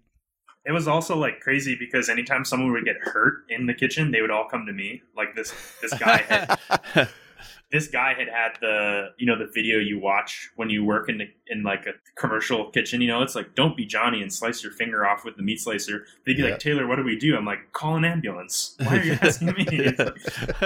[0.65, 4.21] it was also like crazy because anytime someone would get hurt in the kitchen, they
[4.21, 5.01] would all come to me.
[5.15, 7.09] Like this this guy had
[7.71, 11.17] this guy had had the you know the video you watch when you work in
[11.19, 13.01] the, in like a commercial kitchen.
[13.01, 15.59] You know, it's like don't be Johnny and slice your finger off with the meat
[15.59, 16.05] slicer.
[16.25, 16.49] They'd be Yeah.
[16.51, 17.35] like Taylor, what do we do?
[17.37, 18.75] I'm like call an ambulance.
[18.83, 19.65] Why are you asking me?
[19.97, 20.17] Like,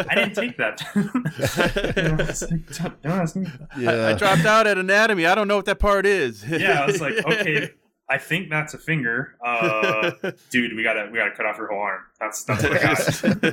[0.09, 0.81] I didn't take that.
[0.95, 3.47] You know, it's like, don't, don't ask me.
[3.77, 4.07] Yeah.
[4.07, 5.25] I dropped out at anatomy.
[5.25, 6.43] I don't know what that part is.
[6.47, 7.71] Yeah, I was like, okay,
[8.07, 9.35] I think that's a finger.
[9.45, 10.11] Uh,
[10.49, 12.01] dude, we gotta we gotta cut off your whole arm.
[12.19, 12.81] That's that's what I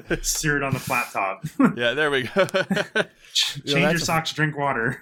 [0.08, 0.24] got.
[0.24, 1.44] Sear it on the flat top.
[1.76, 2.46] yeah, there we go.
[3.34, 5.00] Change You know, your that's a- socks, drink water.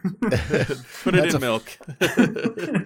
[1.03, 1.79] Put it in a- milk.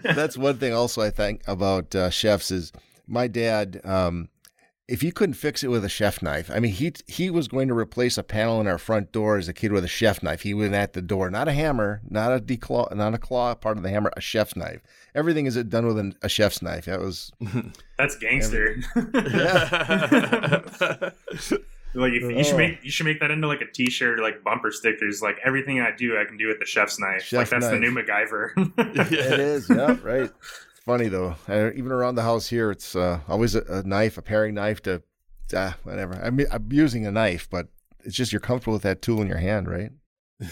[0.03, 2.73] That's one thing also I think about uh, chefs is
[3.07, 3.81] my dad.
[3.85, 4.29] Um,
[4.87, 7.69] if you couldn't fix it with a chef knife, I mean, he he was going
[7.69, 10.43] to replace a panel in our front door as a kid with a chef knife.
[10.43, 13.79] He went at the door, not a hammer, not a declaw, not a claw part
[13.79, 14.83] of the hammer, a chef's knife.
[15.15, 16.85] Everything is done with an, a chef's knife.
[16.85, 17.33] That was
[17.99, 18.77] That's gangster.
[21.97, 22.43] like if, you Oh.
[22.43, 25.23] should make you should make that into like a T-shirt like bumper stickers.
[25.23, 27.23] Like everything I do, I can do with the chef's knife.
[27.23, 28.51] Chef like that's the new MacGyver.
[29.13, 29.71] it is.
[29.71, 30.31] Yeah, right.
[30.87, 31.37] Funny though.
[31.49, 34.83] Uh, even around the house here, it's uh, always a, a knife, a paring knife
[34.83, 35.03] to
[35.55, 36.21] ah, whatever.
[36.23, 37.69] I mean, I'm using a knife, but
[38.05, 39.91] it's just you're comfortable with that tool in your hand, right?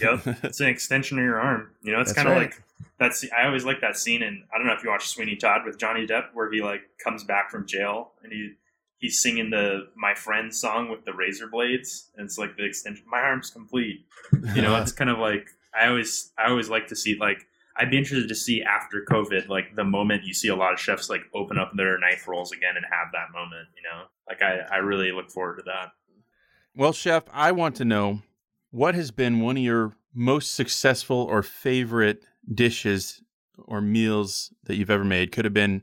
[0.00, 1.70] yep, it's an extension of your arm.
[1.82, 2.50] You know, it's kind of right.
[2.50, 2.62] like
[2.98, 3.24] that's.
[3.36, 5.78] I always like that scene, and I don't know if you watch Sweeney Todd with
[5.78, 8.54] Johnny Depp, where he like comes back from jail and he
[8.98, 13.04] he's singing the "My Friend" song with the razor blades, and it's like the extension.
[13.08, 14.06] My arm's complete.
[14.54, 17.46] You know, it's kind of like I always I always like to see like.
[17.76, 20.80] I'd be interested to see after COVID, like the moment you see a lot of
[20.80, 24.04] chefs like open up their knife rolls again and have that moment, you know.
[24.28, 25.92] Like I, I really look forward to that.
[26.74, 28.22] Well, Chef, I want to know
[28.70, 33.22] what has been one of your most successful or favorite dishes
[33.58, 35.32] or meals that you've ever made?
[35.32, 35.82] Could have been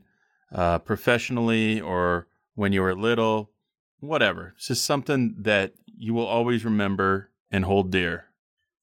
[0.52, 3.50] uh, professionally or when you were little,
[4.00, 4.54] whatever.
[4.56, 8.26] It's just something that you will always remember and hold dear.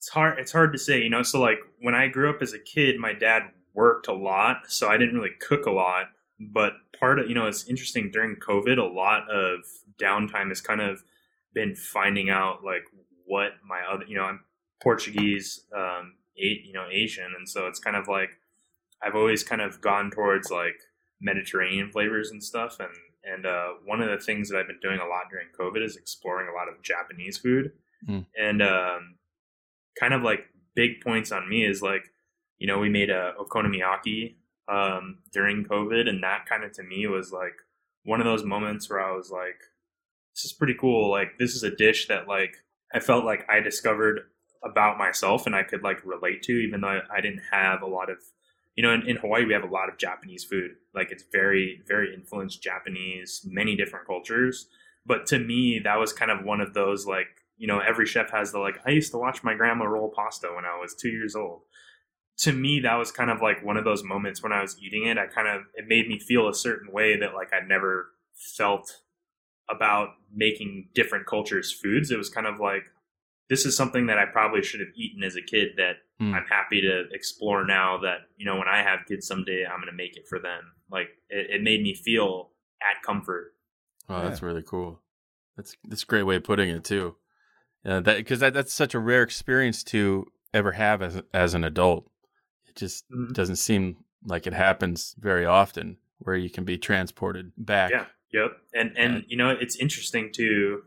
[0.08, 2.54] It's hard it's hard to say you know so like when i grew up as
[2.54, 3.44] a kid my dad
[3.74, 6.06] worked a lot so i didn't really cook a lot
[6.40, 9.60] but part of you know it's interesting during covid a lot of
[10.02, 11.04] downtime has kind of
[11.54, 12.84] been finding out like
[13.26, 14.40] what my other, you know, I'm
[14.82, 18.30] Portuguese, um, you know, Asian, and so it's kind of like
[19.04, 20.76] I've always kind of gone towards like
[21.20, 22.90] Mediterranean flavors and stuff, and
[23.24, 25.98] and uh, one of the things that I've been doing a lot during COVID is
[25.98, 27.72] exploring a lot of Japanese food,
[28.08, 28.28] Mm.
[28.40, 29.16] and um,
[30.00, 30.46] kind of like
[30.76, 32.04] big points on me is like,
[32.58, 34.36] you know, we made a okonomiyaki
[34.68, 37.56] um, during COVID, and that kind of to me was like
[38.04, 39.60] one of those moments where I was like,
[40.34, 41.10] this is pretty cool.
[41.10, 42.58] Like, this is a dish that like
[42.94, 44.22] I felt like I discovered
[44.64, 48.10] about myself and I could like relate to, even though I didn't have a lot
[48.10, 48.18] of,
[48.76, 50.72] you know, in, in Hawaii we have a lot of Japanese food.
[50.94, 54.68] Like, it's very, very influenced Japanese, many different cultures.
[55.06, 58.30] But to me, that was kind of one of those like, you know, every chef
[58.32, 61.10] has the like, I used to watch my grandma roll pasta when I was two
[61.10, 61.62] years old
[62.40, 65.08] to me that was kind of like one of those moments when I was eating
[65.08, 65.18] it.
[65.18, 69.02] I kind of it made me feel a certain way that like I'd never felt
[69.70, 72.12] about making different cultures foods.
[72.12, 72.84] It was kind of like
[73.50, 76.34] this is something that I probably should have eaten as a kid that Hmm.
[76.34, 79.92] I'm happy to explore now that, you know, when I have kids someday I'm gonna
[79.92, 80.64] make it for them.
[80.92, 82.50] Like it, it made me feel
[82.82, 83.54] at comfort.
[84.10, 85.00] Oh, that's really cool.
[85.56, 87.16] That's that's a great way of putting it too.
[87.88, 91.64] Yeah, that because that, that's such a rare experience to ever have as as an
[91.64, 92.10] adult.
[92.68, 93.34] It just Mhm.
[93.34, 97.92] doesn't seem like it happens very often, where you can be transported back.
[97.92, 98.06] Yeah.
[98.34, 98.52] Yep.
[98.74, 99.22] And and Yeah.
[99.28, 100.84] you know, it's interesting to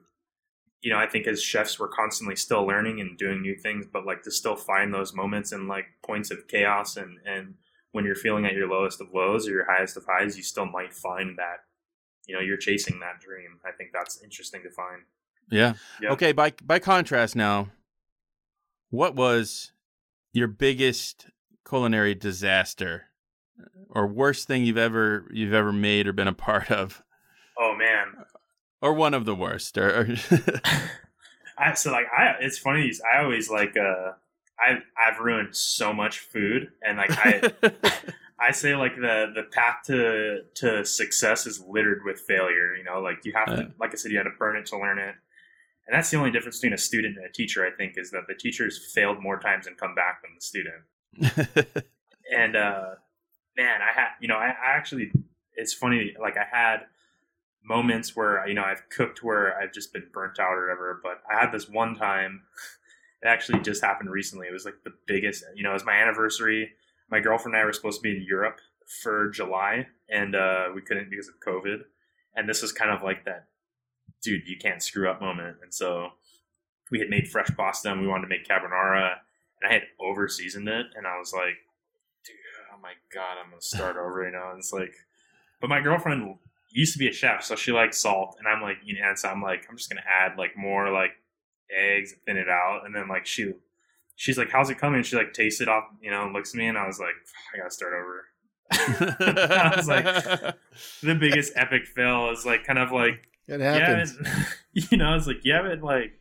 [0.82, 4.06] you know, I think as chefs we're constantly still learning and doing new things, but
[4.06, 7.54] like to still find those moments and like points of chaos and and
[7.92, 10.66] when you're feeling at your lowest of lows or your highest of highs, you still
[10.66, 11.64] might find that
[12.26, 13.58] you know, you're chasing that dream.
[13.64, 15.02] I think that's interesting to find.
[15.50, 15.74] Yeah.
[16.02, 16.32] Okay.
[16.32, 17.68] By by contrast, now,
[18.90, 19.72] what was
[20.32, 21.26] your biggest
[21.68, 23.04] culinary disaster,
[23.88, 27.02] or worst thing you've ever you've ever made or been a part of,
[27.58, 28.24] Oh man.
[28.80, 29.76] or one of the worst?
[29.78, 30.08] Or, or
[31.58, 34.12] I so like I it's funny I always like uh
[34.58, 37.52] I I've ruined so much food and like I
[38.40, 42.74] I say like the the path to to success is littered with failure.
[42.74, 44.78] You know, like you have to, like I said, you had to burn it to
[44.78, 45.14] learn it,
[45.86, 47.66] and that's the only difference between a student and a teacher.
[47.66, 51.84] I think is that the teachers failed more times and come back than the student.
[52.32, 52.90] And uh,
[53.56, 55.10] man, I had you know I, I actually
[55.56, 56.82] it's funny like I had
[57.64, 61.22] moments where you know I've cooked where I've just been burnt out or whatever, but
[61.28, 62.42] I had this one time.
[63.20, 64.46] It actually just happened recently.
[64.46, 65.42] It was like the biggest.
[65.56, 66.70] You know, it was my anniversary
[67.10, 68.60] my girlfriend and I were supposed to be in Europe
[69.02, 71.82] for July, and uh, we couldn't because of COVID.
[72.34, 73.48] And this was kind of like that,
[74.22, 75.58] dude, you can't screw up moment.
[75.62, 76.10] And so
[76.90, 79.16] we had made fresh pasta and we wanted to make carbonara,
[79.60, 81.56] and I had over seasoned it, and I was like,
[82.24, 82.36] dude,
[82.74, 84.50] oh my god, I'm gonna start over, you know.
[84.50, 84.94] And it's like,
[85.60, 86.36] but my girlfriend
[86.70, 89.18] used to be a chef, so she likes salt, and I'm like, you know, and
[89.18, 91.12] so I'm like, I'm just gonna add like more like
[91.70, 93.54] eggs and thin it out, and then like she
[94.16, 96.58] she's like, "How's it coming?" She like tastes it off, you know, and looks at
[96.58, 97.14] me, and I was like,
[97.54, 98.26] "I gotta start over."
[98.72, 100.04] I was like,
[101.02, 104.16] the biggest epic fail is like kind of like, It yeah, happens.
[104.72, 106.12] you know, it's like you haven't like,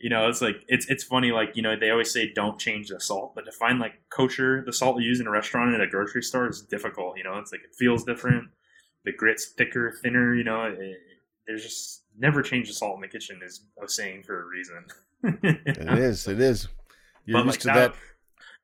[0.00, 2.88] you know, it's like it's it's funny, like you know, they always say don't change
[2.88, 5.82] the salt, but to find like kosher, the salt you use in a restaurant and
[5.82, 7.16] at a grocery store is difficult.
[7.18, 8.48] You know, it's like it feels different.
[9.04, 10.34] The grit's thicker, thinner.
[10.34, 10.96] You know, it,
[11.46, 14.84] there's just never change the salt in the kitchen is a saying for a reason.
[15.22, 16.26] It is.
[16.28, 16.68] It is.
[17.24, 17.94] You're But, used like, to that, that.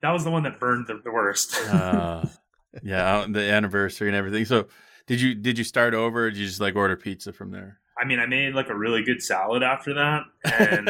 [0.03, 1.57] that was the one that burned the, the worst.
[1.69, 2.25] uh,
[2.83, 4.45] yeah, the anniversary and everything.
[4.45, 4.67] So,
[5.07, 6.27] did you did you start over?
[6.27, 7.79] or did you just like order pizza from there?
[8.01, 10.89] I mean, I made like a really good salad after that, and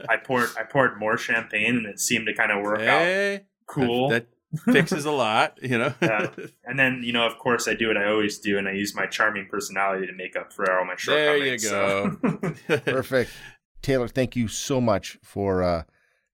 [0.08, 3.44] I poured I poured more champagne, and it seemed to kind of work out Hey,
[3.66, 4.08] cool.
[4.08, 4.28] That,
[4.66, 5.92] that fixes a lot, you know.
[6.02, 6.30] Yeah.
[6.64, 8.94] and then you know, of course, I do what I always do, and I use
[8.94, 11.62] my charming personality to make up for all my shortcomings.
[11.68, 12.54] There you go.
[12.68, 13.30] so- Perfect.
[13.82, 15.82] Taylor, thank you so much for uh,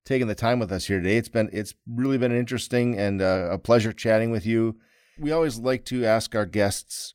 [0.04, 1.16] taking the time with us here today.
[1.16, 4.76] It's been it's really been interesting and uh, a pleasure chatting with you.
[5.18, 7.12] We always like to ask our guests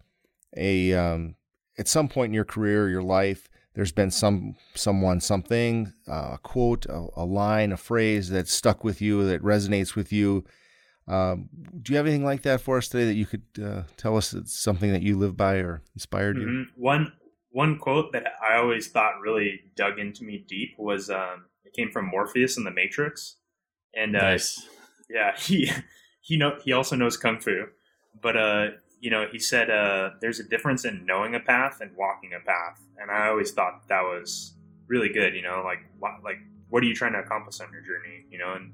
[0.55, 1.35] a um,
[1.77, 6.39] at some point in your career, your life, there's been some someone, something, uh, a
[6.41, 10.45] quote, a, a line, a phrase that stuck with you, that resonates with you.
[11.07, 11.49] Um,
[11.81, 14.33] do you have anything like that for us today that you could uh, tell us
[14.33, 16.47] it's something that you live by or inspired you?
[16.47, 16.65] Mhm.
[16.75, 17.13] One
[17.51, 21.91] one quote that I always thought really dug into me deep was um, it came
[21.91, 23.37] from Morpheus in the Matrix,
[23.95, 24.67] and uh, nice.
[25.09, 25.71] yeah, he
[26.21, 27.65] he know he also knows kung fu,
[28.21, 28.67] but uh,
[28.99, 32.43] you know, he said uh, there's a difference in knowing a path and walking a
[32.43, 34.55] path, and I always thought that was
[34.87, 35.35] really good.
[35.35, 36.39] You know, like wha- like
[36.69, 38.25] what are you trying to accomplish on your journey?
[38.31, 38.73] You know, and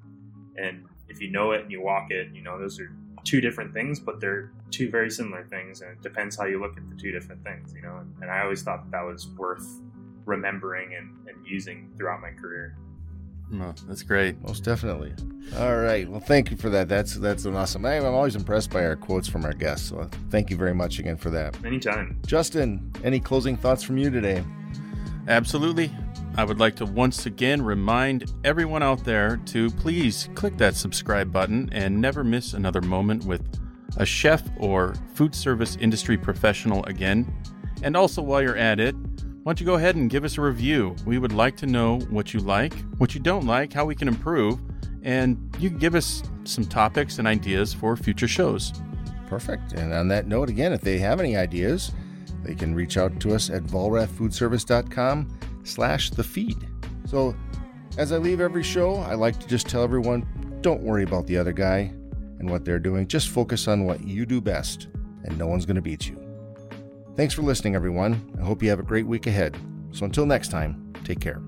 [0.57, 2.91] and if you know it and you walk it, you know, those are
[3.23, 6.77] two different things, but they're two very similar things, and it depends how you look
[6.77, 7.73] at the two different things.
[7.73, 9.67] You know, and, and I always thought that was worth
[10.25, 12.77] remembering and, and using throughout my career.
[13.55, 14.41] Oh, that's great.
[14.41, 15.13] Most definitely.
[15.57, 16.09] All right.
[16.09, 16.89] Well, thank you for that.
[16.89, 17.85] That's that's an awesome.
[17.85, 19.89] I, I'm always impressed by our quotes from our guests.
[19.89, 21.55] So thank you very much again for that.
[21.63, 22.19] Anytime.
[22.25, 24.43] Justin, any closing thoughts from you today?
[25.27, 25.91] Absolutely.
[26.35, 31.31] I would like to once again remind everyone out there to please click that subscribe
[31.31, 33.41] button and never miss another moment with
[33.97, 37.31] a chef or food service industry professional again.
[37.83, 38.95] And also, while you're at it,
[39.43, 40.95] why don't you go ahead and give us a review?
[41.05, 44.07] We would like to know what you like, what you don't like, how we can
[44.07, 44.57] improve,
[45.01, 48.71] and you can give us some topics and ideas for future shows.
[49.27, 49.73] Perfect.
[49.73, 51.91] And on that note, again, if they have any ideas,
[52.43, 56.65] they can reach out to us at vollrathfoodservice.com slash the feed.
[57.05, 57.35] So
[57.97, 60.25] as I leave every show, I like to just tell everyone,
[60.61, 61.93] don't worry about the other guy
[62.39, 63.07] and what they're doing.
[63.07, 64.87] Just focus on what you do best,
[65.25, 66.17] and no one's going to beat you.
[67.15, 68.19] Thanks for listening, everyone.
[68.41, 69.55] I hope you have a great week ahead.
[69.91, 71.41] So until next time, take care.